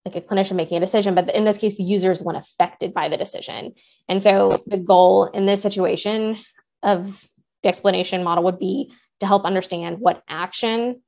like 0.05 0.17
a 0.17 0.21
clinician 0.21 0.57
making 0.57 0.77
a 0.77 0.81
decision, 0.81 1.15
but 1.15 1.35
in 1.35 1.45
this 1.45 1.59
case, 1.59 1.77
the 1.77 1.85
user 1.85 2.11
is 2.11 2.23
one 2.23 2.37
affected 2.37 2.93
by 2.93 3.09
the 3.09 3.17
decision. 3.17 3.73
And 4.09 4.23
so 4.23 4.63
the 4.67 4.77
goal 4.77 5.27
in 5.27 5.47
this 5.47 5.63
situation 5.63 6.39
of 6.83 7.25
the 7.63 7.69
explanation 7.69 8.25
model 8.25 8.45
would 8.45 8.59
be 8.59 8.93
to 9.21 9.27
help 9.27 9.45
understand 9.45 9.99
what 9.99 10.23
action 10.29 11.01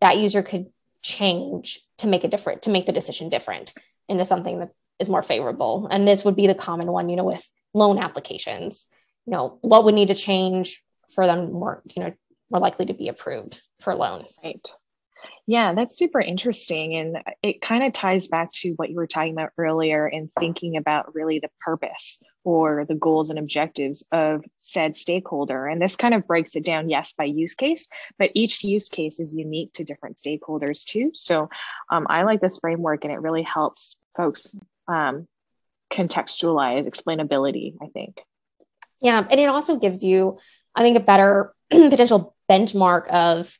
that 0.00 0.18
user 0.18 0.42
could 0.42 0.66
change 1.02 1.80
to 1.98 2.08
make 2.08 2.24
a 2.24 2.28
different, 2.28 2.62
to 2.62 2.70
make 2.70 2.86
the 2.86 2.92
decision 2.92 3.28
different 3.28 3.72
into 4.08 4.24
something 4.24 4.58
that 4.58 4.70
is 4.98 5.08
more 5.08 5.22
favorable. 5.22 5.86
And 5.90 6.06
this 6.06 6.24
would 6.24 6.34
be 6.34 6.48
the 6.48 6.54
common 6.54 6.88
one, 6.88 7.08
you 7.08 7.16
know, 7.16 7.24
with 7.24 7.48
loan 7.72 7.98
applications. 7.98 8.86
You 9.26 9.32
know, 9.32 9.58
what 9.60 9.84
would 9.84 9.94
need 9.94 10.08
to 10.08 10.14
change 10.14 10.82
for 11.14 11.26
them 11.26 11.52
more, 11.52 11.82
you 11.94 12.02
know, 12.02 12.12
more 12.50 12.60
likely 12.60 12.86
to 12.86 12.94
be 12.94 13.08
approved 13.08 13.60
for 13.80 13.92
a 13.92 13.96
loan. 13.96 14.24
Right. 14.42 14.68
Yeah, 15.46 15.74
that's 15.74 15.98
super 15.98 16.20
interesting. 16.20 16.94
And 16.94 17.18
it 17.42 17.60
kind 17.60 17.82
of 17.82 17.92
ties 17.92 18.28
back 18.28 18.52
to 18.52 18.72
what 18.74 18.90
you 18.90 18.96
were 18.96 19.08
talking 19.08 19.32
about 19.32 19.50
earlier 19.58 20.06
in 20.06 20.30
thinking 20.38 20.76
about 20.76 21.16
really 21.16 21.40
the 21.40 21.50
purpose 21.60 22.20
or 22.44 22.84
the 22.88 22.94
goals 22.94 23.30
and 23.30 23.40
objectives 23.40 24.04
of 24.12 24.44
said 24.60 24.96
stakeholder. 24.96 25.66
And 25.66 25.82
this 25.82 25.96
kind 25.96 26.14
of 26.14 26.28
breaks 26.28 26.54
it 26.54 26.64
down, 26.64 26.88
yes, 26.88 27.14
by 27.14 27.24
use 27.24 27.54
case, 27.54 27.88
but 28.18 28.30
each 28.34 28.62
use 28.62 28.88
case 28.88 29.18
is 29.18 29.34
unique 29.34 29.72
to 29.74 29.84
different 29.84 30.16
stakeholders 30.16 30.84
too. 30.84 31.10
So 31.12 31.50
um, 31.90 32.06
I 32.08 32.22
like 32.22 32.40
this 32.40 32.58
framework 32.58 33.04
and 33.04 33.12
it 33.12 33.20
really 33.20 33.42
helps 33.42 33.96
folks 34.16 34.56
um, 34.86 35.26
contextualize 35.92 36.86
explainability, 36.86 37.74
I 37.82 37.86
think. 37.86 38.20
Yeah. 39.00 39.26
And 39.28 39.40
it 39.40 39.48
also 39.48 39.76
gives 39.76 40.04
you, 40.04 40.38
I 40.72 40.82
think, 40.82 40.96
a 40.96 41.00
better 41.00 41.52
potential 41.70 42.36
benchmark 42.48 43.08
of 43.08 43.58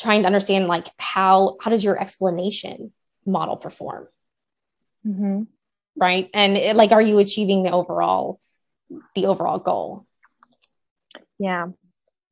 trying 0.00 0.22
to 0.22 0.26
understand 0.26 0.66
like 0.66 0.88
how 0.98 1.56
how 1.60 1.70
does 1.70 1.84
your 1.84 2.00
explanation 2.00 2.92
model 3.26 3.56
perform? 3.56 4.08
Mm-hmm. 5.06 5.42
right? 5.96 6.28
And 6.34 6.56
it, 6.56 6.76
like 6.76 6.92
are 6.92 7.02
you 7.02 7.18
achieving 7.18 7.62
the 7.62 7.70
overall 7.70 8.40
the 9.14 9.26
overall 9.26 9.58
goal? 9.58 10.06
Yeah 11.38 11.68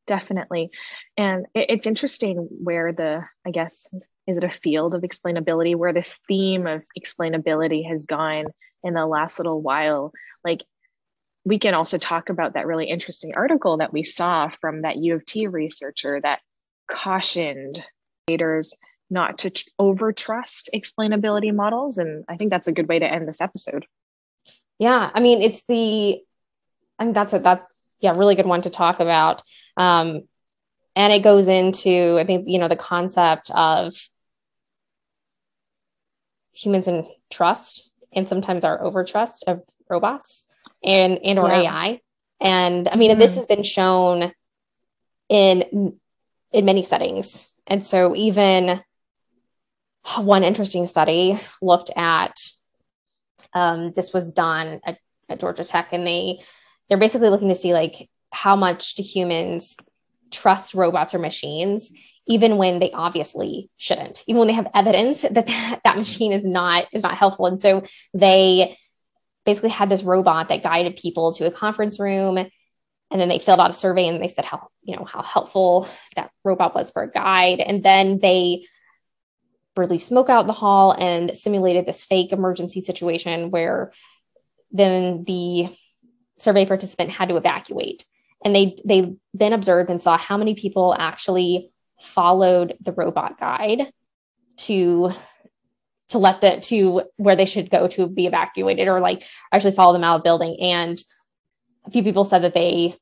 definitely. 0.07 0.71
And 1.17 1.47
it, 1.55 1.67
it's 1.71 1.87
interesting 1.87 2.49
where 2.51 2.93
the 2.93 3.25
i 3.47 3.51
guess 3.51 3.89
is 4.27 4.37
it 4.37 4.45
a 4.45 4.51
field 4.51 4.95
of 4.95 5.03
explainability 5.03 5.77
where 5.77 5.93
this 5.93 6.19
theme 6.27 6.67
of 6.67 6.83
explainability 6.99 7.89
has 7.89 8.07
gone 8.07 8.47
in 8.83 8.95
the 8.95 9.07
last 9.07 9.39
little 9.39 9.63
while. 9.63 10.13
Like 10.45 10.63
we 11.45 11.61
can 11.61 11.75
also 11.75 11.97
talk 11.99 12.29
about 12.29 12.55
that 12.55 12.67
really 12.67 12.87
interesting 12.87 13.35
article 13.37 13.79
that 13.79 13.93
we 13.93 14.03
saw 14.03 14.49
from 14.49 14.83
that 14.83 14.97
U 14.97 15.15
of 15.15 15.25
T 15.25 15.47
researcher 15.47 16.21
that 16.21 16.41
cautioned 16.89 17.83
readers 18.29 18.75
not 19.09 19.39
to 19.39 19.51
tr- 19.51 19.69
over 19.79 20.13
trust 20.13 20.71
explainability 20.75 21.55
models. 21.55 21.99
And 21.99 22.25
I 22.29 22.37
think 22.37 22.51
that's 22.51 22.69
a 22.69 22.73
good 22.73 22.89
way 22.89 22.99
to 22.99 23.11
end 23.11 23.29
this 23.29 23.41
episode. 23.41 23.87
Yeah. 24.79 25.11
I 25.15 25.21
mean, 25.21 25.43
it's 25.43 25.63
the, 25.69 26.21
I 26.99 27.05
mean, 27.05 27.13
that's 27.13 27.33
a, 27.33 27.39
that, 27.41 27.67
yeah, 28.01 28.17
really 28.17 28.35
good 28.35 28.47
one 28.47 28.63
to 28.63 28.71
talk 28.71 29.01
about. 29.01 29.43
Um, 29.77 30.23
and 30.95 31.13
it 31.13 31.23
goes 31.23 31.49
into, 31.49 32.19
I 32.19 32.25
think, 32.25 32.49
you 32.49 32.59
know, 32.59 32.69
the 32.69 32.77
concept 32.77 33.51
of 33.51 33.95
humans 36.55 36.89
and 36.89 37.07
trust 37.31 37.91
and 38.13 38.29
sometimes 38.29 38.65
our 38.65 38.83
over 38.83 39.05
trust 39.05 39.45
of 39.47 39.63
robots 39.91 40.45
and 40.83 41.19
and 41.23 41.39
or 41.39 41.49
yeah. 41.49 41.63
AI. 41.63 42.01
And 42.41 42.89
I 42.89 42.97
mean, 42.97 43.11
mm-hmm. 43.11 43.21
this 43.21 43.37
has 43.37 43.47
been 43.47 43.63
shown 43.63 44.33
in 45.29 45.99
in 46.57 46.65
many 46.65 46.83
settings. 46.83 47.53
And 47.67 47.85
so 47.85 48.17
even 48.17 48.83
one 50.17 50.43
interesting 50.43 50.87
study 50.87 51.39
looked 51.61 51.91
at 51.95 52.35
um, 53.53 53.93
this 53.95 54.15
was 54.15 54.33
done 54.33 54.81
at, 54.85 54.97
at 55.29 55.39
Georgia 55.39 55.65
Tech, 55.65 55.89
and 55.93 56.07
they 56.07 56.41
they're 56.89 56.99
basically 56.99 57.29
looking 57.29 57.51
to 57.51 57.55
see 57.55 57.75
like 57.75 58.09
how 58.33 58.57
much 58.57 58.95
do 58.95 59.03
humans 59.03 59.77
trust 60.31 60.75
robots 60.75 61.15
or 61.15 61.19
machines 61.19 61.93
even 62.27 62.57
when 62.57 62.81
they 62.81 62.91
obviously 62.91 63.71
shouldn't 63.77 64.25
even 64.27 64.41
when 64.41 64.49
they 64.49 64.55
have 64.55 64.67
evidence 64.75 65.23
that 65.23 65.35
that, 65.47 65.81
that 65.85 65.97
machine 65.97 66.33
is 66.33 66.45
not 66.45 66.85
is 66.93 67.05
not 67.05 67.17
helpful 67.17 67.47
and 67.47 67.61
so 67.61 67.83
they 68.13 68.77
basically 69.45 69.71
had 69.71 69.89
this 69.89 70.03
robot 70.03 70.49
that 70.49 70.65
guided 70.65 70.97
people 70.97 71.33
to 71.33 71.47
a 71.47 71.51
conference 71.51 72.01
room 72.01 72.45
and 73.11 73.21
then 73.21 73.29
they 73.29 73.39
filled 73.39 73.61
out 73.61 73.71
a 73.71 73.75
survey 73.75 74.09
and 74.09 74.23
they 74.23 74.29
said 74.29 74.45
how 74.45 74.69
you 74.83 74.97
know 74.97 75.05
how 75.05 75.23
helpful 75.23 75.89
that 76.17 76.31
robot 76.45 76.75
was 76.75 76.91
for 76.91 77.03
a 77.03 77.11
guide. 77.11 77.61
And 77.61 77.83
then 77.83 78.19
they 78.19 78.67
released 79.77 80.09
smoke 80.09 80.29
out 80.29 80.47
the 80.47 80.53
hall 80.53 80.93
and 80.93 81.37
simulated 81.37 81.87
this 81.87 82.05
fake 82.05 82.33
emergency 82.33 82.81
situation 82.81 83.51
where 83.51 83.93
then 84.73 85.25
the 85.25 85.69
survey 86.39 86.67
participant 86.67 87.11
had 87.11 87.29
to 87.29 87.37
evacuate. 87.37 88.05
And 88.45 88.55
they 88.55 88.81
they 88.85 89.17
then 89.35 89.53
observed 89.53 89.91
and 89.91 90.03
saw 90.03 90.19
how 90.19 90.37
many 90.37 90.55
people 90.55 90.95
actually 90.99 91.71
followed 92.01 92.77
the 92.81 92.93
robot 92.93 93.39
guide 93.39 93.91
to 94.59 95.11
to 96.09 96.19
let 96.19 96.41
the 96.41 96.61
to 96.61 97.03
where 97.17 97.37
they 97.37 97.47
should 97.47 97.71
go 97.71 97.89
to 97.89 98.07
be 98.07 98.27
evacuated 98.27 98.89
or 98.89 99.01
like 99.01 99.25
actually 99.53 99.73
follow 99.73 99.93
them 99.93 100.05
out 100.05 100.17
of 100.17 100.21
the 100.23 100.29
building. 100.29 100.57
And 100.61 101.03
a 101.87 101.91
few 101.91 102.03
people 102.03 102.25
said 102.25 102.43
that 102.43 102.55
they 102.55 102.97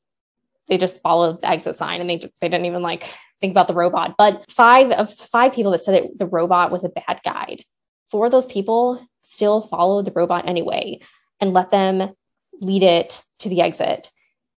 they 0.67 0.77
just 0.77 1.01
followed 1.01 1.41
the 1.41 1.49
exit 1.49 1.77
sign 1.77 2.01
and 2.01 2.09
they 2.09 2.17
they 2.41 2.49
didn't 2.49 2.65
even 2.65 2.81
like 2.81 3.13
think 3.41 3.51
about 3.51 3.67
the 3.67 3.73
robot. 3.73 4.15
But 4.17 4.45
five 4.51 4.91
of 4.91 5.13
five 5.13 5.53
people 5.53 5.71
that 5.71 5.83
said 5.83 5.95
that 5.95 6.19
the 6.19 6.27
robot 6.27 6.71
was 6.71 6.83
a 6.83 6.89
bad 6.89 7.21
guide 7.23 7.63
four 8.09 8.25
of 8.25 8.31
those 8.31 8.45
people 8.45 9.05
still 9.23 9.61
followed 9.61 10.05
the 10.05 10.11
robot 10.11 10.47
anyway 10.47 10.99
and 11.41 11.53
let 11.53 11.71
them 11.71 12.13
lead 12.61 12.83
it 12.83 13.21
to 13.39 13.49
the 13.49 13.61
exit. 13.61 14.09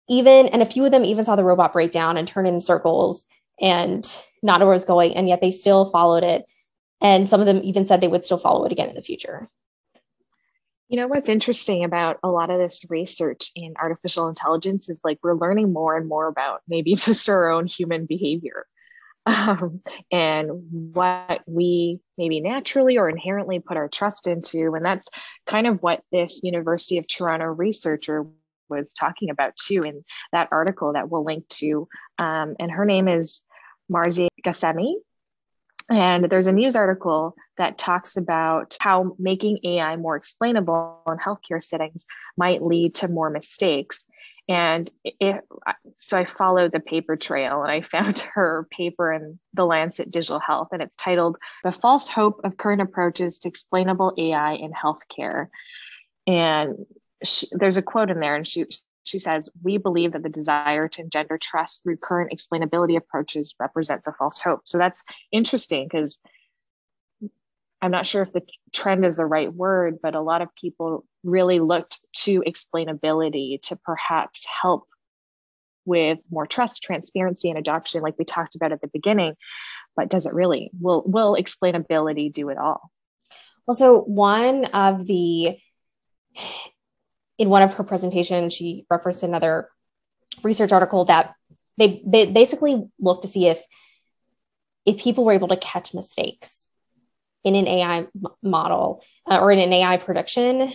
Even 0.10 0.48
and 0.48 0.62
a 0.62 0.66
few 0.66 0.86
of 0.86 0.92
them 0.92 1.04
even 1.04 1.26
saw 1.26 1.36
the 1.36 1.44
robot 1.44 1.74
break 1.74 1.92
down 1.92 2.18
and 2.18 2.28
turn 2.28 2.46
in 2.46 2.62
circles 2.62 3.26
and 3.60 4.20
not 4.44 4.60
know 4.60 4.68
where 4.68 4.76
it's 4.76 4.86
going 4.86 5.16
and 5.16 5.28
yet 5.28 5.42
they 5.42 5.52
still 5.52 5.90
followed 5.90 6.24
it. 6.24 6.46
And 7.02 7.28
some 7.28 7.40
of 7.40 7.46
them 7.46 7.62
even 7.64 7.86
said 7.86 8.00
they 8.00 8.08
would 8.08 8.26
still 8.26 8.38
follow 8.38 8.66
it 8.66 8.72
again 8.72 8.90
in 8.90 8.96
the 8.96 9.02
future. 9.02 9.48
You 10.90 10.98
know, 10.98 11.08
what's 11.08 11.30
interesting 11.30 11.84
about 11.84 12.18
a 12.24 12.30
lot 12.30 12.50
of 12.50 12.60
this 12.60 12.82
research 12.90 13.52
in 13.56 13.74
artificial 13.78 14.30
intelligence 14.30 14.90
is 14.90 15.02
like 15.04 15.20
we're 15.22 15.34
learning 15.34 15.74
more 15.74 15.98
and 15.98 16.08
more 16.08 16.28
about 16.28 16.62
maybe 16.68 16.96
just 16.96 17.28
our 17.30 17.50
own 17.50 17.68
human 17.68 18.06
behavior 18.06 18.66
um, 19.28 19.82
and 20.10 20.50
what 20.94 21.42
we 21.46 22.00
maybe 22.18 22.40
naturally 22.40 22.98
or 22.98 23.10
inherently 23.10 23.60
put 23.60 23.78
our 23.78 23.90
trust 23.90 24.26
into. 24.26 24.74
And 24.74 24.86
that's 24.86 25.08
kind 25.46 25.68
of 25.68 25.84
what 25.84 26.02
this 26.12 26.42
University 26.44 26.98
of 26.98 27.08
Toronto 27.08 27.46
researcher 27.46 28.26
was 28.70 28.94
talking 28.94 29.30
about 29.30 29.56
too 29.58 29.82
in 29.86 30.04
that 30.32 30.50
article 30.52 30.94
that 30.94 31.10
we'll 31.10 31.26
link 31.26 31.48
to. 31.50 31.88
Um, 32.18 32.56
and 32.60 32.72
her 32.72 32.86
name 32.86 33.08
is 33.08 33.42
Marzyeh 33.92 34.30
Ghassemi. 34.46 34.96
And 35.90 36.26
there's 36.26 36.48
a 36.48 36.52
news 36.52 36.76
article 36.76 37.36
that 37.58 37.78
talks 37.78 38.18
about 38.18 38.76
how 38.82 39.16
making 39.18 39.60
AI 39.64 39.96
more 39.96 40.18
explainable 40.18 41.02
in 41.08 41.18
healthcare 41.18 41.64
settings 41.64 42.06
might 42.36 42.62
lead 42.62 42.96
to 42.96 43.08
more 43.08 43.30
mistakes. 43.30 44.06
And 44.50 44.90
so 45.98 46.18
I 46.18 46.26
followed 46.26 46.72
the 46.72 46.80
paper 46.80 47.16
trail 47.16 47.64
and 47.64 47.72
I 47.72 47.82
found 47.82 48.20
her 48.34 48.68
paper 48.72 49.12
in 49.12 49.40
the 49.54 49.66
Lancet 49.66 50.12
Digital 50.12 50.40
Health, 50.40 50.70
and 50.72 50.82
it's 50.82 50.96
titled 50.96 51.38
The 51.64 51.72
False 51.72 52.10
Hope 52.10 52.42
of 52.44 52.58
Current 52.58 52.82
Approaches 52.82 53.40
to 53.40 53.50
Explainable 53.50 54.14
AI 54.18 54.54
in 54.54 54.72
Healthcare. 54.72 55.48
And 56.26 56.86
she, 57.24 57.48
there's 57.52 57.78
a 57.78 57.82
quote 57.82 58.10
in 58.10 58.20
there, 58.20 58.36
and 58.36 58.48
she, 58.48 58.66
she 59.08 59.20
says, 59.20 59.50
We 59.64 59.78
believe 59.78 60.14
that 60.14 60.24
the 60.24 60.30
desire 60.30 60.88
to 60.88 61.02
engender 61.02 61.38
trust 61.38 61.84
through 61.84 61.98
current 61.98 62.32
explainability 62.32 62.98
approaches 62.98 63.56
represents 63.60 64.08
a 64.08 64.14
false 64.14 64.42
hope. 64.42 64.62
So 64.66 64.78
that's 64.78 65.04
interesting 65.32 65.88
because 65.90 66.18
I'm 67.82 67.92
not 67.92 68.08
sure 68.08 68.24
if 68.24 68.34
the 68.34 68.42
trend 68.74 69.06
is 69.06 69.18
the 69.18 69.26
right 69.26 69.54
word, 69.54 70.00
but 70.02 70.16
a 70.16 70.22
lot 70.22 70.42
of 70.42 70.56
people 70.56 71.06
really 71.24 71.60
looked 71.60 72.02
to 72.24 72.42
explainability 72.42 73.62
to 73.64 73.76
perhaps 73.76 74.46
help 74.62 74.88
with 75.86 76.20
more 76.30 76.46
trust, 76.46 76.84
transparency, 76.84 77.50
and 77.50 77.58
adoption, 77.58 78.02
like 78.02 78.16
we 78.20 78.26
talked 78.26 78.56
about 78.56 78.72
at 78.72 78.82
the 78.82 78.88
beginning. 78.88 79.36
But 79.96 80.10
does 80.10 80.26
it 80.26 80.34
really? 80.34 80.70
Will 80.80 81.04
will 81.06 81.36
explainability 81.36 82.32
do 82.32 82.50
it 82.50 82.58
all? 82.58 82.92
Well, 83.66 83.76
so 83.76 84.02
one 84.02 84.66
of 84.66 85.06
the 85.06 85.58
in 87.38 87.50
one 87.50 87.62
of 87.62 87.74
her 87.74 87.84
presentations, 87.84 88.54
she 88.54 88.86
referenced 88.90 89.24
another 89.24 89.70
research 90.44 90.72
article 90.72 91.06
that 91.06 91.34
they, 91.78 92.02
they 92.06 92.26
basically 92.26 92.90
looked 93.00 93.24
to 93.24 93.28
see 93.28 93.48
if 93.48 93.62
if 94.86 94.98
people 94.98 95.26
were 95.26 95.34
able 95.34 95.50
to 95.50 95.58
catch 95.58 95.94
mistakes 95.94 96.70
in 97.44 97.56
an 97.56 97.68
AI 97.68 98.08
model 98.42 99.04
uh, 99.30 99.40
or 99.40 99.52
in 99.52 99.60
an 99.60 99.74
AI 99.74 99.98
prediction 99.98 100.72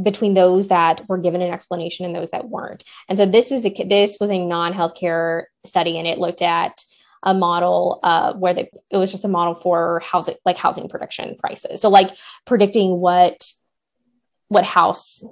between 0.00 0.34
those 0.34 0.68
that 0.68 1.08
were 1.08 1.18
given 1.18 1.42
an 1.42 1.52
explanation 1.52 2.06
and 2.06 2.14
those 2.14 2.30
that 2.30 2.48
weren't. 2.48 2.84
And 3.08 3.18
so 3.18 3.26
this 3.26 3.50
was 3.50 3.66
a 3.66 3.84
this 3.84 4.18
was 4.20 4.30
a 4.30 4.38
non-healthcare 4.38 5.44
study, 5.64 5.98
and 5.98 6.06
it 6.06 6.18
looked 6.18 6.42
at 6.42 6.84
a 7.22 7.34
model 7.34 8.00
uh, 8.02 8.32
where 8.34 8.54
they, 8.54 8.70
it 8.90 8.96
was 8.96 9.10
just 9.10 9.24
a 9.24 9.28
model 9.28 9.56
for 9.56 10.00
housing, 10.00 10.36
like 10.46 10.56
housing 10.56 10.88
prediction 10.88 11.36
prices. 11.38 11.80
So 11.82 11.90
like 11.90 12.10
predicting 12.46 12.98
what 12.98 13.52
what 14.48 14.64
house 14.64 15.22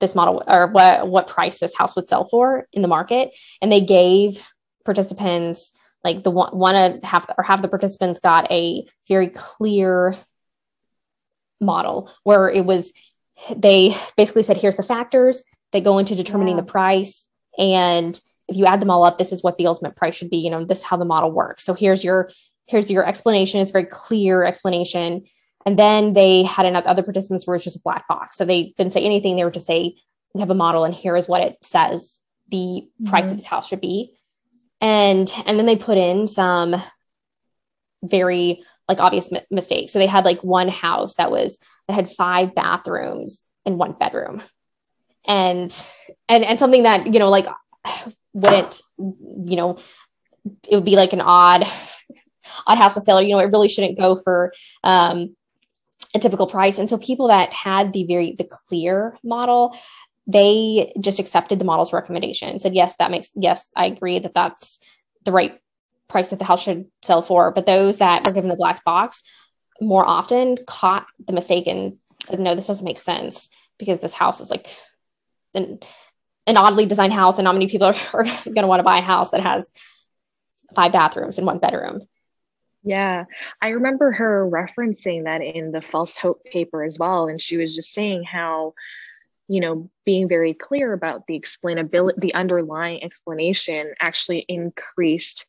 this 0.00 0.14
model 0.14 0.42
or 0.46 0.68
what 0.68 1.08
what 1.08 1.28
price 1.28 1.58
this 1.58 1.76
house 1.76 1.96
would 1.96 2.08
sell 2.08 2.28
for 2.28 2.66
in 2.72 2.82
the 2.82 2.88
market, 2.88 3.30
and 3.60 3.70
they 3.70 3.80
gave 3.80 4.46
participants 4.84 5.72
like 6.04 6.22
the 6.22 6.30
one 6.30 6.56
one 6.56 7.00
half 7.02 7.28
or 7.36 7.44
half 7.44 7.62
the 7.62 7.68
participants 7.68 8.20
got 8.20 8.50
a 8.50 8.86
very 9.08 9.28
clear 9.28 10.16
model 11.60 12.10
where 12.22 12.48
it 12.48 12.64
was 12.64 12.92
they 13.54 13.96
basically 14.16 14.42
said 14.42 14.56
here's 14.56 14.76
the 14.76 14.82
factors. 14.82 15.44
That 15.72 15.84
go 15.84 15.98
into 15.98 16.14
determining 16.14 16.54
yeah. 16.54 16.62
the 16.62 16.70
price. 16.70 17.28
And 17.58 18.18
if 18.48 18.56
you 18.56 18.64
add 18.64 18.80
them 18.80 18.88
all 18.88 19.04
up 19.04 19.18
this 19.18 19.32
is 19.32 19.42
what 19.42 19.58
the 19.58 19.66
ultimate 19.66 19.96
price 19.96 20.16
should 20.16 20.30
be. 20.30 20.38
You 20.38 20.48
know 20.48 20.64
this 20.64 20.78
is 20.78 20.84
how 20.84 20.96
the 20.96 21.04
model 21.04 21.30
works. 21.30 21.62
So 21.62 21.74
here's 21.74 22.02
your 22.02 22.30
here's 22.66 22.90
your 22.90 23.06
explanation. 23.06 23.60
It's 23.60 23.70
very 23.70 23.84
clear 23.84 24.44
explanation 24.44 25.26
and 25.66 25.78
then 25.78 26.12
they 26.12 26.44
had 26.44 26.66
another 26.66 26.88
other 26.88 27.02
participants 27.02 27.46
where 27.46 27.56
it's 27.56 27.64
just 27.64 27.76
a 27.76 27.82
black 27.82 28.08
box. 28.08 28.36
So 28.36 28.44
they 28.44 28.74
didn't 28.76 28.92
say 28.92 29.02
anything. 29.02 29.36
They 29.36 29.44
were 29.44 29.50
just 29.50 29.66
say 29.66 29.96
we 30.34 30.40
have 30.40 30.50
a 30.50 30.54
model 30.54 30.84
and 30.84 30.94
here 30.94 31.16
is 31.16 31.28
what 31.28 31.42
it 31.42 31.56
says 31.62 32.20
the 32.50 32.88
price 33.06 33.24
mm-hmm. 33.24 33.32
of 33.32 33.36
this 33.38 33.46
house 33.46 33.68
should 33.68 33.80
be. 33.80 34.14
And 34.80 35.30
and 35.46 35.58
then 35.58 35.66
they 35.66 35.76
put 35.76 35.98
in 35.98 36.26
some 36.26 36.80
very 38.02 38.62
like 38.88 39.00
obvious 39.00 39.30
m- 39.32 39.42
mistakes. 39.50 39.92
So 39.92 39.98
they 39.98 40.06
had 40.06 40.24
like 40.24 40.42
one 40.42 40.68
house 40.68 41.14
that 41.14 41.30
was 41.30 41.58
that 41.86 41.94
had 41.94 42.12
five 42.12 42.54
bathrooms 42.54 43.46
and 43.66 43.78
one 43.78 43.92
bedroom. 43.92 44.42
And 45.26 45.76
and 46.28 46.44
and 46.44 46.58
something 46.58 46.84
that 46.84 47.12
you 47.12 47.18
know 47.18 47.28
like 47.28 47.46
wouldn't 48.32 48.80
you 48.96 49.56
know 49.56 49.78
it 50.66 50.76
would 50.76 50.84
be 50.84 50.96
like 50.96 51.12
an 51.12 51.20
odd 51.20 51.66
odd 52.66 52.78
house 52.78 52.94
to 52.94 53.00
sell. 53.00 53.18
Or 53.18 53.22
you 53.22 53.32
know 53.32 53.40
it 53.40 53.52
really 53.52 53.68
shouldn't 53.68 53.98
go 53.98 54.16
for 54.16 54.52
um 54.84 55.36
a 56.14 56.18
typical 56.18 56.46
price 56.46 56.78
and 56.78 56.88
so 56.88 56.96
people 56.96 57.28
that 57.28 57.52
had 57.52 57.92
the 57.92 58.04
very 58.04 58.34
the 58.36 58.44
clear 58.44 59.16
model 59.22 59.76
they 60.26 60.92
just 61.00 61.18
accepted 61.18 61.58
the 61.58 61.64
model's 61.64 61.92
recommendation 61.92 62.60
said 62.60 62.74
yes 62.74 62.96
that 62.96 63.10
makes 63.10 63.30
yes 63.34 63.66
i 63.76 63.86
agree 63.86 64.18
that 64.18 64.34
that's 64.34 64.78
the 65.24 65.32
right 65.32 65.60
price 66.08 66.30
that 66.30 66.38
the 66.38 66.44
house 66.44 66.62
should 66.62 66.86
sell 67.02 67.20
for 67.20 67.50
but 67.50 67.66
those 67.66 67.98
that 67.98 68.24
were 68.24 68.32
given 68.32 68.48
the 68.48 68.56
black 68.56 68.82
box 68.84 69.22
more 69.80 70.04
often 70.06 70.58
caught 70.66 71.06
the 71.24 71.32
mistake 71.32 71.66
and 71.66 71.98
said, 72.24 72.40
no, 72.40 72.54
this 72.54 72.66
doesn't 72.66 72.84
make 72.84 72.98
sense 72.98 73.48
because 73.78 74.00
this 74.00 74.14
house 74.14 74.40
is 74.40 74.50
like 74.50 74.66
an, 75.54 75.78
an 76.46 76.56
oddly 76.56 76.86
designed 76.86 77.12
house 77.12 77.38
and 77.38 77.44
not 77.44 77.54
many 77.54 77.68
people 77.68 77.86
are, 77.88 77.94
are 78.12 78.24
going 78.24 78.62
to 78.62 78.66
want 78.66 78.80
to 78.80 78.84
buy 78.84 78.98
a 78.98 79.02
house 79.02 79.30
that 79.30 79.40
has 79.40 79.70
five 80.74 80.92
bathrooms 80.92 81.38
and 81.38 81.46
one 81.46 81.58
bedroom. 81.58 82.02
Yeah, 82.82 83.24
I 83.60 83.68
remember 83.70 84.12
her 84.12 84.48
referencing 84.48 85.24
that 85.24 85.42
in 85.42 85.72
the 85.72 85.82
false 85.82 86.16
hope 86.16 86.44
paper 86.44 86.82
as 86.82 86.98
well. 86.98 87.28
And 87.28 87.40
she 87.40 87.56
was 87.56 87.74
just 87.74 87.92
saying 87.92 88.24
how, 88.24 88.74
you 89.48 89.60
know, 89.60 89.90
being 90.06 90.28
very 90.28 90.54
clear 90.54 90.92
about 90.92 91.26
the 91.26 91.38
explainability, 91.38 92.20
the 92.20 92.34
underlying 92.34 93.02
explanation 93.02 93.92
actually 94.00 94.40
increased 94.48 95.46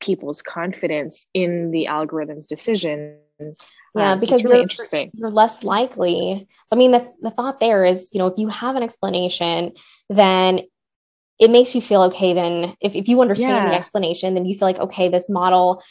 people's 0.00 0.42
confidence 0.42 1.26
in 1.32 1.70
the 1.70 1.86
algorithm's 1.86 2.46
decision. 2.46 3.18
Yeah, 3.96 4.12
um, 4.12 4.18
because 4.18 4.40
so 4.40 4.44
really 4.44 4.56
you're, 4.56 4.62
interesting. 4.62 5.10
you're 5.14 5.30
less 5.30 5.62
likely. 5.62 6.46
So, 6.66 6.76
I 6.76 6.78
mean, 6.78 6.90
the, 6.92 7.10
the 7.22 7.30
thought 7.30 7.60
there 7.60 7.84
is, 7.84 8.10
you 8.12 8.18
know, 8.18 8.26
if 8.26 8.34
you 8.36 8.48
have 8.48 8.76
an 8.76 8.82
explanation, 8.82 9.72
then 10.10 10.60
it 11.38 11.50
makes 11.50 11.74
you 11.74 11.80
feel 11.80 12.02
okay. 12.02 12.32
Then, 12.34 12.74
if, 12.80 12.94
if 12.94 13.08
you 13.08 13.20
understand 13.20 13.66
yeah. 13.66 13.68
the 13.68 13.76
explanation, 13.76 14.34
then 14.34 14.44
you 14.44 14.56
feel 14.56 14.68
like, 14.68 14.78
okay, 14.78 15.08
this 15.08 15.28
model 15.28 15.82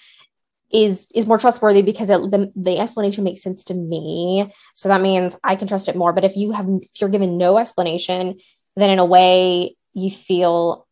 is 0.73 1.07
is 1.13 1.27
more 1.27 1.37
trustworthy 1.37 1.83
because 1.83 2.09
it, 2.09 2.19
the, 2.31 2.51
the 2.55 2.79
explanation 2.79 3.23
makes 3.23 3.43
sense 3.43 3.63
to 3.63 3.73
me 3.73 4.51
so 4.73 4.89
that 4.89 5.01
means 5.01 5.37
i 5.43 5.55
can 5.55 5.67
trust 5.67 5.87
it 5.87 5.95
more 5.95 6.13
but 6.13 6.23
if 6.25 6.35
you 6.35 6.51
have 6.51 6.67
if 6.67 6.99
you're 6.99 7.09
given 7.09 7.37
no 7.37 7.57
explanation 7.57 8.39
then 8.75 8.89
in 8.89 8.99
a 8.99 9.05
way 9.05 9.75
you 9.93 10.09
feel 10.09 10.87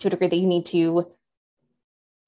to 0.00 0.08
a 0.08 0.10
degree 0.10 0.28
that 0.28 0.36
you 0.36 0.46
need 0.46 0.66
to 0.66 1.06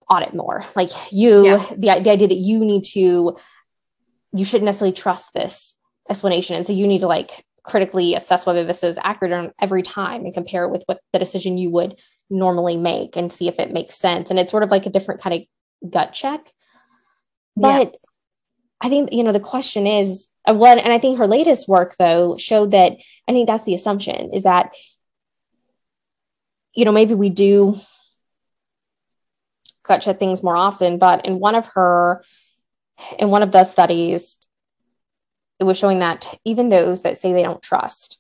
audit 0.09 0.35
more. 0.35 0.65
Like 0.75 0.91
you, 1.11 1.47
yeah. 1.47 1.67
the, 1.71 2.01
the 2.01 2.11
idea 2.11 2.29
that 2.29 2.37
you 2.37 2.65
need 2.65 2.85
to, 2.93 3.37
you 4.33 4.45
shouldn't 4.45 4.67
necessarily 4.67 4.97
trust 4.97 5.33
this 5.35 5.77
explanation. 6.09 6.57
And 6.57 6.67
so 6.67 6.73
you 6.73 6.87
need 6.87 7.01
to 7.01 7.07
like 7.07 7.45
critically 7.63 8.15
assess 8.15 8.45
whether 8.45 8.65
this 8.65 8.83
is 8.83 8.99
accurate 9.03 9.55
every 9.61 9.83
time 9.83 10.25
and 10.25 10.35
compare 10.35 10.65
it 10.65 10.71
with 10.71 10.83
what 10.87 11.01
the 11.13 11.19
decision 11.19 11.57
you 11.57 11.71
would 11.71 11.97
normally 12.29 12.77
make 12.77 13.17
and 13.17 13.33
see 13.33 13.49
if 13.49 13.59
it 13.59 13.73
makes 13.73 13.97
sense. 13.97 14.31
And 14.31 14.39
it's 14.39 14.51
sort 14.51 14.63
of 14.63 14.71
like 14.71 14.87
a 14.87 14.91
different 14.91 15.23
kind 15.23 15.43
of 15.83 15.91
gut 15.91 16.13
check. 16.13 16.53
But 17.57 17.93
yeah. 17.93 17.99
I 18.81 18.89
think, 18.89 19.13
you 19.13 19.23
know, 19.23 19.33
the 19.33 19.41
question 19.41 19.87
is 19.87 20.29
uh, 20.47 20.55
what, 20.55 20.79
and 20.79 20.93
I 20.93 20.99
think 20.99 21.19
her 21.19 21.27
latest 21.27 21.69
work 21.69 21.97
though 21.99 22.37
showed 22.37 22.73
that 22.73 22.97
I 23.29 23.33
think 23.33 23.47
that's 23.47 23.65
the 23.65 23.75
assumption 23.75 24.33
is 24.35 24.43
that, 24.43 24.75
you 26.75 26.85
know, 26.85 26.93
maybe 26.93 27.15
we 27.15 27.31
do 27.31 27.77
gut 29.85 30.07
at 30.09 30.19
things 30.19 30.43
more 30.43 30.57
often. 30.57 30.99
But 30.99 31.27
in 31.27 31.39
one 31.39 31.55
of 31.55 31.67
her, 31.75 32.25
in 33.19 33.31
one 33.31 33.43
of 33.43 33.53
the 33.53 33.65
studies, 33.65 34.37
it 35.61 35.65
was 35.65 35.79
showing 35.79 36.01
that 36.01 36.39
even 36.45 36.69
those 36.69 37.03
that 37.03 37.19
say 37.19 37.33
they 37.33 37.43
don't 37.43 37.63
trust 37.63 38.19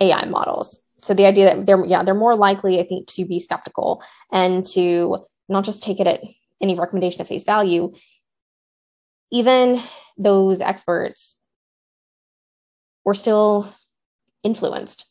AI 0.00 0.26
models, 0.26 0.80
so 1.00 1.14
the 1.14 1.26
idea 1.26 1.46
that 1.46 1.66
they're 1.66 1.84
yeah 1.84 2.02
they're 2.02 2.14
more 2.14 2.36
likely 2.36 2.80
I 2.80 2.84
think 2.84 3.08
to 3.08 3.24
be 3.24 3.40
skeptical 3.40 4.02
and 4.30 4.66
to 4.68 5.24
not 5.48 5.64
just 5.64 5.82
take 5.82 6.00
it 6.00 6.06
at 6.06 6.22
any 6.60 6.74
recommendation 6.74 7.20
at 7.20 7.28
face 7.28 7.44
value. 7.44 7.94
Even 9.32 9.80
those 10.16 10.60
experts 10.60 11.38
were 13.04 13.14
still 13.14 13.72
influenced 14.42 15.06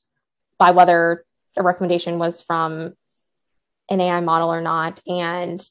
by 0.58 0.71
whether 0.71 1.26
a 1.58 1.63
recommendation 1.63 2.19
was 2.19 2.41
from 2.41 2.93
an 3.89 4.02
AI 4.02 4.21
model 4.21 4.54
or 4.54 4.62
not. 4.62 5.02
And 5.08 5.62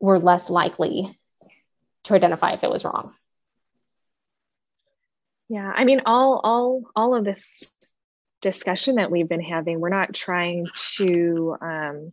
were 0.00 0.18
less 0.18 0.50
likely 0.50 1.18
to 2.04 2.14
identify 2.14 2.52
if 2.52 2.64
it 2.64 2.70
was 2.70 2.84
wrong. 2.84 3.12
Yeah, 5.48 5.72
I 5.74 5.84
mean, 5.84 6.02
all 6.06 6.40
all 6.44 6.82
all 6.94 7.14
of 7.14 7.24
this 7.24 7.70
discussion 8.40 8.96
that 8.96 9.10
we've 9.10 9.28
been 9.28 9.42
having, 9.42 9.80
we're 9.80 9.88
not 9.88 10.14
trying 10.14 10.68
to 10.96 11.56
um, 11.60 12.12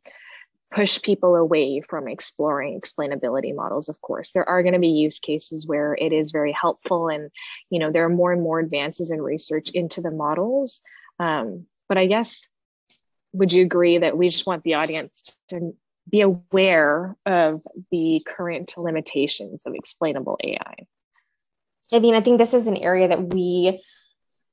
push 0.76 1.02
people 1.02 1.36
away 1.36 1.82
from 1.82 2.08
exploring 2.08 2.80
explainability 2.80 3.56
models. 3.56 3.88
Of 3.88 4.02
course, 4.02 4.32
there 4.32 4.48
are 4.48 4.62
going 4.62 4.74
to 4.74 4.80
be 4.80 4.90
use 4.90 5.20
cases 5.20 5.66
where 5.66 5.96
it 5.96 6.12
is 6.12 6.32
very 6.32 6.52
helpful, 6.52 7.08
and 7.08 7.32
you 7.70 7.80
know 7.80 7.92
there 7.92 8.06
are 8.06 8.10
more 8.10 8.34
and 8.34 8.42
more 8.42 8.60
advances 8.60 9.10
in 9.10 9.22
research 9.22 9.70
into 9.72 10.02
the 10.02 10.12
models. 10.12 10.82
Um, 11.18 11.66
but 11.88 11.98
I 11.98 12.08
guess, 12.08 12.46
would 13.34 13.54
you 13.54 13.64
agree 13.64 14.00
that 14.00 14.18
we 14.18 14.30
just 14.30 14.46
want 14.46 14.64
the 14.64 14.76
audience 14.76 15.38
to 15.50 15.74
be 16.10 16.22
aware 16.22 17.16
of 17.26 17.62
the 17.92 18.22
current 18.26 18.78
limitations 18.78 19.66
of 19.66 19.74
explainable 19.74 20.38
AI. 20.44 20.86
I 21.92 22.00
mean, 22.00 22.16
I 22.16 22.22
think 22.22 22.38
this 22.38 22.54
is 22.54 22.68
an 22.68 22.78
area 22.78 23.08
that 23.08 23.34
we, 23.34 23.82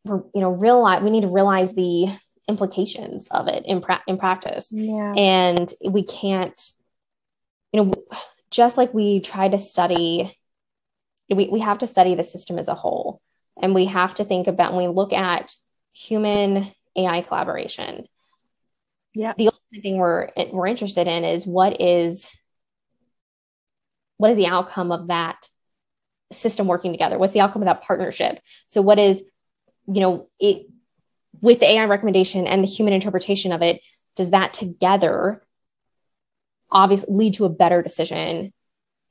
you 0.05 0.31
know, 0.35 0.51
realize 0.51 1.03
we 1.03 1.11
need 1.11 1.23
to 1.23 1.29
realize 1.29 1.75
the 1.75 2.09
implications 2.49 3.29
of 3.31 3.49
it 3.49 3.65
in 3.67 3.81
pra- 3.81 4.03
in 4.07 4.19
practice, 4.19 4.69
yeah. 4.71 5.13
and 5.17 5.73
we 5.89 6.05
can't, 6.05 6.61
you 7.73 7.85
know, 7.85 7.95
just 8.51 8.77
like 8.77 8.93
we 8.93 9.21
try 9.21 9.49
to 9.49 9.59
study, 9.59 10.37
we 11.31 11.49
we 11.51 11.61
have 11.61 11.79
to 11.79 11.87
study 11.87 12.15
the 12.15 12.25
system 12.25 12.59
as 12.59 12.69
a 12.69 12.75
whole, 12.75 13.21
and 13.61 13.75
we 13.75 13.87
have 13.87 14.15
to 14.17 14.25
think 14.25 14.47
about 14.47 14.75
when 14.75 14.89
we 14.89 14.95
look 14.95 15.13
at 15.13 15.55
human 15.93 16.71
AI 16.97 17.23
collaboration. 17.23 18.07
Yeah, 19.15 19.35
the 19.37 19.49
ultimate 19.49 19.83
thing 19.83 19.97
we're 19.99 20.29
we're 20.53 20.67
interested 20.67 21.07
in 21.07 21.25
is 21.25 21.47
what 21.47 21.81
is 21.81 22.29
what 24.17 24.31
is 24.31 24.37
the 24.37 24.47
outcome 24.47 24.93
of 24.93 25.09
that 25.09 25.49
system 26.33 26.67
working 26.67 26.93
together? 26.93 27.19
What's 27.19 27.33
the 27.33 27.41
outcome 27.41 27.63
of 27.63 27.67
that 27.67 27.83
partnership? 27.83 28.41
So, 28.69 28.83
what 28.83 28.99
is, 28.99 29.23
you 29.87 30.01
know, 30.01 30.29
it 30.39 30.67
with 31.43 31.61
the 31.61 31.71
AI 31.71 31.85
recommendation 31.85 32.47
and 32.47 32.63
the 32.63 32.69
human 32.69 32.95
interpretation 32.95 33.53
of 33.53 33.61
it, 33.61 33.83
does 34.17 34.31
that 34.31 34.55
together 34.55 35.43
obviously 36.71 37.15
lead 37.15 37.35
to 37.35 37.45
a 37.45 37.51
better 37.51 37.83
decision 37.83 38.55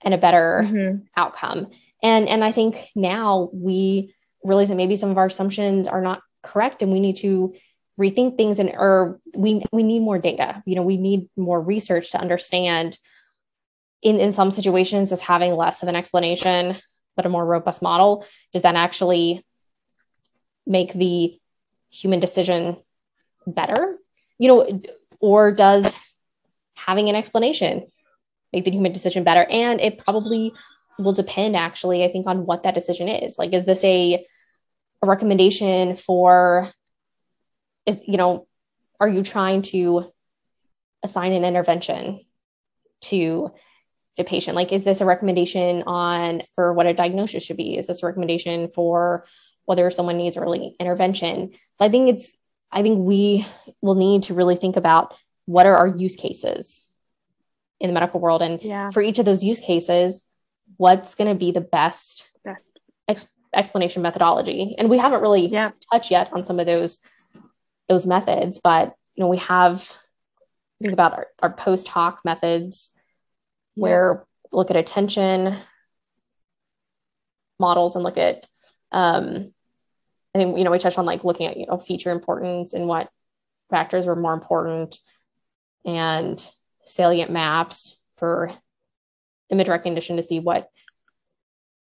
and 0.03 0.13
a 0.13 0.17
better 0.17 0.63
mm-hmm. 0.65 1.03
outcome? 1.15 1.67
And 2.01 2.27
and 2.27 2.43
I 2.43 2.51
think 2.51 2.89
now 2.95 3.51
we 3.53 4.15
realize 4.43 4.69
that 4.69 4.75
maybe 4.75 4.95
some 4.95 5.11
of 5.11 5.19
our 5.19 5.27
assumptions 5.27 5.87
are 5.87 6.01
not 6.01 6.23
correct, 6.41 6.81
and 6.81 6.91
we 6.91 6.99
need 6.99 7.17
to 7.17 7.53
rethink 7.99 8.37
things 8.37 8.57
and 8.57 8.69
or 8.69 9.19
we 9.35 9.63
we 9.71 9.83
need 9.83 9.99
more 9.99 10.17
data. 10.17 10.63
You 10.65 10.75
know, 10.75 10.81
we 10.81 10.97
need 10.97 11.29
more 11.37 11.61
research 11.61 12.11
to 12.11 12.19
understand 12.19 12.97
in 14.01 14.19
in 14.19 14.33
some 14.33 14.49
situations 14.49 15.09
just 15.09 15.21
having 15.21 15.53
less 15.53 15.83
of 15.83 15.89
an 15.89 15.95
explanation 15.95 16.77
but 17.15 17.25
a 17.25 17.29
more 17.29 17.45
robust 17.45 17.81
model, 17.81 18.25
does 18.53 18.61
that 18.61 18.75
actually 18.75 19.45
make 20.65 20.93
the 20.93 21.39
human 21.91 22.19
decision 22.19 22.77
better? 23.45 23.97
You 24.37 24.47
know, 24.47 24.81
or 25.19 25.51
does 25.51 25.95
having 26.73 27.09
an 27.09 27.15
explanation 27.15 27.87
make 28.51 28.65
the 28.65 28.71
human 28.71 28.91
decision 28.91 29.23
better? 29.23 29.43
And 29.43 29.79
it 29.79 29.99
probably 29.99 30.53
will 30.97 31.13
depend 31.13 31.55
actually, 31.55 32.03
I 32.03 32.11
think, 32.11 32.27
on 32.27 32.45
what 32.45 32.63
that 32.63 32.75
decision 32.75 33.07
is. 33.07 33.37
Like, 33.37 33.53
is 33.53 33.65
this 33.65 33.83
a, 33.83 34.25
a 35.01 35.07
recommendation 35.07 35.95
for, 35.95 36.69
you 37.85 38.17
know, 38.17 38.47
are 38.99 39.09
you 39.09 39.23
trying 39.23 39.63
to 39.63 40.11
assign 41.03 41.33
an 41.33 41.43
intervention 41.43 42.21
to 43.01 43.51
the 44.17 44.23
patient 44.23 44.55
like 44.55 44.71
is 44.71 44.83
this 44.83 45.01
a 45.01 45.05
recommendation 45.05 45.83
on 45.83 46.43
for 46.53 46.73
what 46.73 46.85
a 46.85 46.93
diagnosis 46.93 47.43
should 47.43 47.57
be 47.57 47.77
is 47.77 47.87
this 47.87 48.03
a 48.03 48.05
recommendation 48.05 48.69
for 48.75 49.25
whether 49.65 49.89
someone 49.91 50.17
needs 50.17 50.37
early 50.37 50.75
intervention. 50.79 51.51
So 51.75 51.85
i 51.85 51.89
think 51.89 52.09
it's 52.09 52.33
i 52.71 52.81
think 52.81 52.99
we 52.99 53.45
will 53.81 53.95
need 53.95 54.23
to 54.23 54.33
really 54.33 54.55
think 54.55 54.75
about 54.75 55.13
what 55.45 55.65
are 55.65 55.75
our 55.75 55.87
use 55.87 56.15
cases 56.15 56.85
in 57.79 57.87
the 57.87 57.93
medical 57.93 58.19
world. 58.19 58.41
And 58.41 58.61
yeah. 58.61 58.91
for 58.91 59.01
each 59.01 59.19
of 59.19 59.25
those 59.25 59.43
use 59.43 59.59
cases 59.59 60.23
what's 60.77 61.15
going 61.15 61.29
to 61.29 61.37
be 61.37 61.51
the 61.51 61.61
best 61.61 62.29
best. 62.45 62.79
ex- 63.07 63.29
explanation 63.53 64.01
methodology? 64.01 64.75
And 64.77 64.89
we 64.89 64.97
haven't 64.97 65.21
really 65.21 65.47
yeah. 65.47 65.71
touched 65.91 66.11
yet 66.11 66.29
on 66.33 66.45
some 66.45 66.59
of 66.59 66.65
those 66.65 66.99
those 67.89 68.05
methods 68.05 68.59
but 68.59 68.93
you 69.15 69.23
know 69.23 69.27
we 69.27 69.37
have 69.37 69.91
think 70.81 70.93
about 70.93 71.13
our, 71.13 71.27
our 71.39 71.53
post 71.53 71.87
hoc 71.87 72.19
methods 72.23 72.91
where 73.75 74.25
look 74.51 74.69
at 74.69 74.77
attention 74.77 75.57
models 77.59 77.95
and 77.95 78.03
look 78.03 78.17
at 78.17 78.47
um, 78.91 79.53
I 80.33 80.37
think 80.37 80.57
you 80.57 80.63
know 80.63 80.71
we 80.71 80.79
touched 80.79 80.97
on 80.97 81.05
like 81.05 81.23
looking 81.23 81.47
at 81.47 81.57
you 81.57 81.65
know 81.67 81.77
feature 81.77 82.11
importance 82.11 82.73
and 82.73 82.87
what 82.87 83.09
factors 83.69 84.05
were 84.05 84.15
more 84.15 84.33
important 84.33 84.99
and 85.85 86.45
salient 86.85 87.31
maps 87.31 87.97
for 88.17 88.51
image 89.49 89.67
recognition 89.67 90.17
to 90.17 90.23
see 90.23 90.39
what 90.39 90.69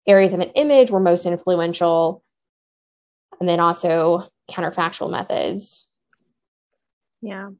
areas 0.06 0.32
of 0.32 0.40
an 0.40 0.50
image 0.50 0.90
were 0.90 1.00
most 1.00 1.26
influential 1.26 2.22
and 3.40 3.48
then 3.48 3.60
also 3.60 4.28
counterfactual 4.50 5.10
methods. 5.10 5.86
Yeah. 7.20 7.50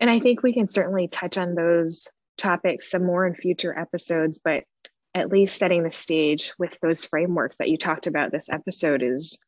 And 0.00 0.10
i 0.10 0.18
think 0.18 0.42
we 0.42 0.52
can 0.52 0.66
certainly 0.66 1.06
touch 1.08 1.36
on 1.38 1.54
those 1.54 2.08
topics 2.36 2.90
some 2.90 3.04
more 3.04 3.26
in 3.26 3.34
future 3.34 3.76
episodes, 3.76 4.40
but 4.42 4.64
at 5.14 5.28
least 5.28 5.58
setting 5.58 5.82
the 5.82 5.90
stage 5.90 6.52
with 6.58 6.78
those 6.80 7.04
frameworks 7.04 7.56
that 7.56 7.68
you 7.68 7.76
talked 7.76 8.06
about 8.06 8.32
this 8.32 8.48
episode 8.48 9.02
is 9.02 9.38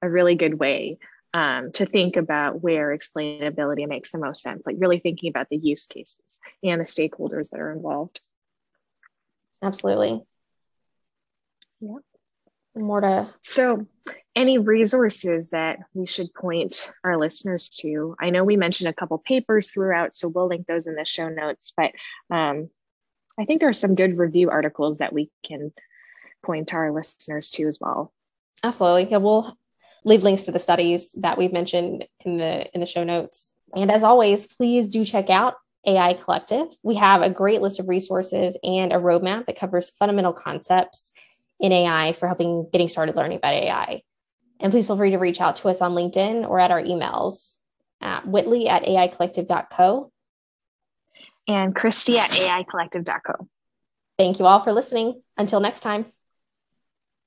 a 0.00 0.08
really 0.08 0.34
good 0.34 0.54
way 0.58 0.98
um, 1.34 1.72
to 1.72 1.86
think 1.86 2.16
about 2.16 2.62
where 2.62 2.96
explainability 2.96 3.86
makes 3.88 4.10
the 4.10 4.18
most 4.18 4.42
sense, 4.42 4.66
like 4.66 4.76
really 4.78 4.98
thinking 4.98 5.30
about 5.30 5.48
the 5.48 5.56
use 5.56 5.86
cases 5.86 6.38
and 6.62 6.80
the 6.80 6.84
stakeholders 6.84 7.50
that 7.50 7.60
are 7.60 7.72
involved. 7.72 8.20
Absolutely. 9.62 10.22
Yeah. 11.80 11.96
More 12.74 13.00
to. 13.02 13.28
So, 13.40 13.86
any 14.34 14.56
resources 14.56 15.50
that 15.50 15.80
we 15.92 16.06
should 16.06 16.32
point 16.32 16.90
our 17.04 17.18
listeners 17.18 17.68
to? 17.80 18.16
I 18.18 18.30
know 18.30 18.44
we 18.44 18.56
mentioned 18.56 18.88
a 18.88 18.94
couple 18.94 19.18
papers 19.18 19.70
throughout, 19.70 20.14
so 20.14 20.28
we'll 20.28 20.48
link 20.48 20.66
those 20.66 20.86
in 20.86 20.94
the 20.94 21.04
show 21.04 21.28
notes. 21.28 21.74
But 21.76 21.92
um, 22.30 22.70
I 23.38 23.44
think 23.44 23.60
there 23.60 23.68
are 23.68 23.74
some 23.74 23.94
good 23.94 24.18
review 24.18 24.50
articles 24.50 24.98
that 24.98 25.12
we 25.12 25.30
can 25.42 25.72
point 26.42 26.74
our 26.74 26.92
listeners 26.92 27.50
to 27.52 27.66
as 27.66 27.78
well. 27.80 28.12
Absolutely. 28.62 29.10
Yeah, 29.10 29.18
we'll 29.18 29.56
leave 30.04 30.22
links 30.22 30.42
to 30.42 30.52
the 30.52 30.58
studies 30.58 31.12
that 31.18 31.38
we've 31.38 31.52
mentioned 31.52 32.06
in 32.24 32.38
the 32.38 32.66
in 32.74 32.80
the 32.80 32.86
show 32.86 33.04
notes. 33.04 33.50
And 33.74 33.90
as 33.90 34.02
always, 34.02 34.46
please 34.46 34.88
do 34.88 35.04
check 35.04 35.30
out 35.30 35.54
AI 35.86 36.14
Collective. 36.14 36.68
We 36.82 36.96
have 36.96 37.22
a 37.22 37.30
great 37.30 37.62
list 37.62 37.80
of 37.80 37.88
resources 37.88 38.56
and 38.62 38.92
a 38.92 38.96
roadmap 38.96 39.46
that 39.46 39.58
covers 39.58 39.90
fundamental 39.90 40.32
concepts 40.32 41.12
in 41.58 41.72
AI 41.72 42.12
for 42.12 42.26
helping 42.26 42.68
getting 42.72 42.88
started 42.88 43.16
learning 43.16 43.38
about 43.38 43.54
AI. 43.54 44.02
And 44.60 44.70
please 44.70 44.86
feel 44.86 44.96
free 44.96 45.10
to 45.10 45.18
reach 45.18 45.40
out 45.40 45.56
to 45.56 45.68
us 45.68 45.80
on 45.80 45.92
LinkedIn 45.92 46.48
or 46.48 46.60
at 46.60 46.70
our 46.70 46.82
emails 46.82 47.58
at 48.00 48.26
whitley 48.26 48.68
at 48.68 48.84
aicollective.co. 48.84 50.11
And 51.48 51.74
Christy 51.74 52.18
at 52.18 52.30
aicollective.co. 52.30 53.48
Thank 54.18 54.38
you 54.38 54.46
all 54.46 54.62
for 54.62 54.72
listening. 54.72 55.22
Until 55.36 55.60
next 55.60 55.80
time. 55.80 56.06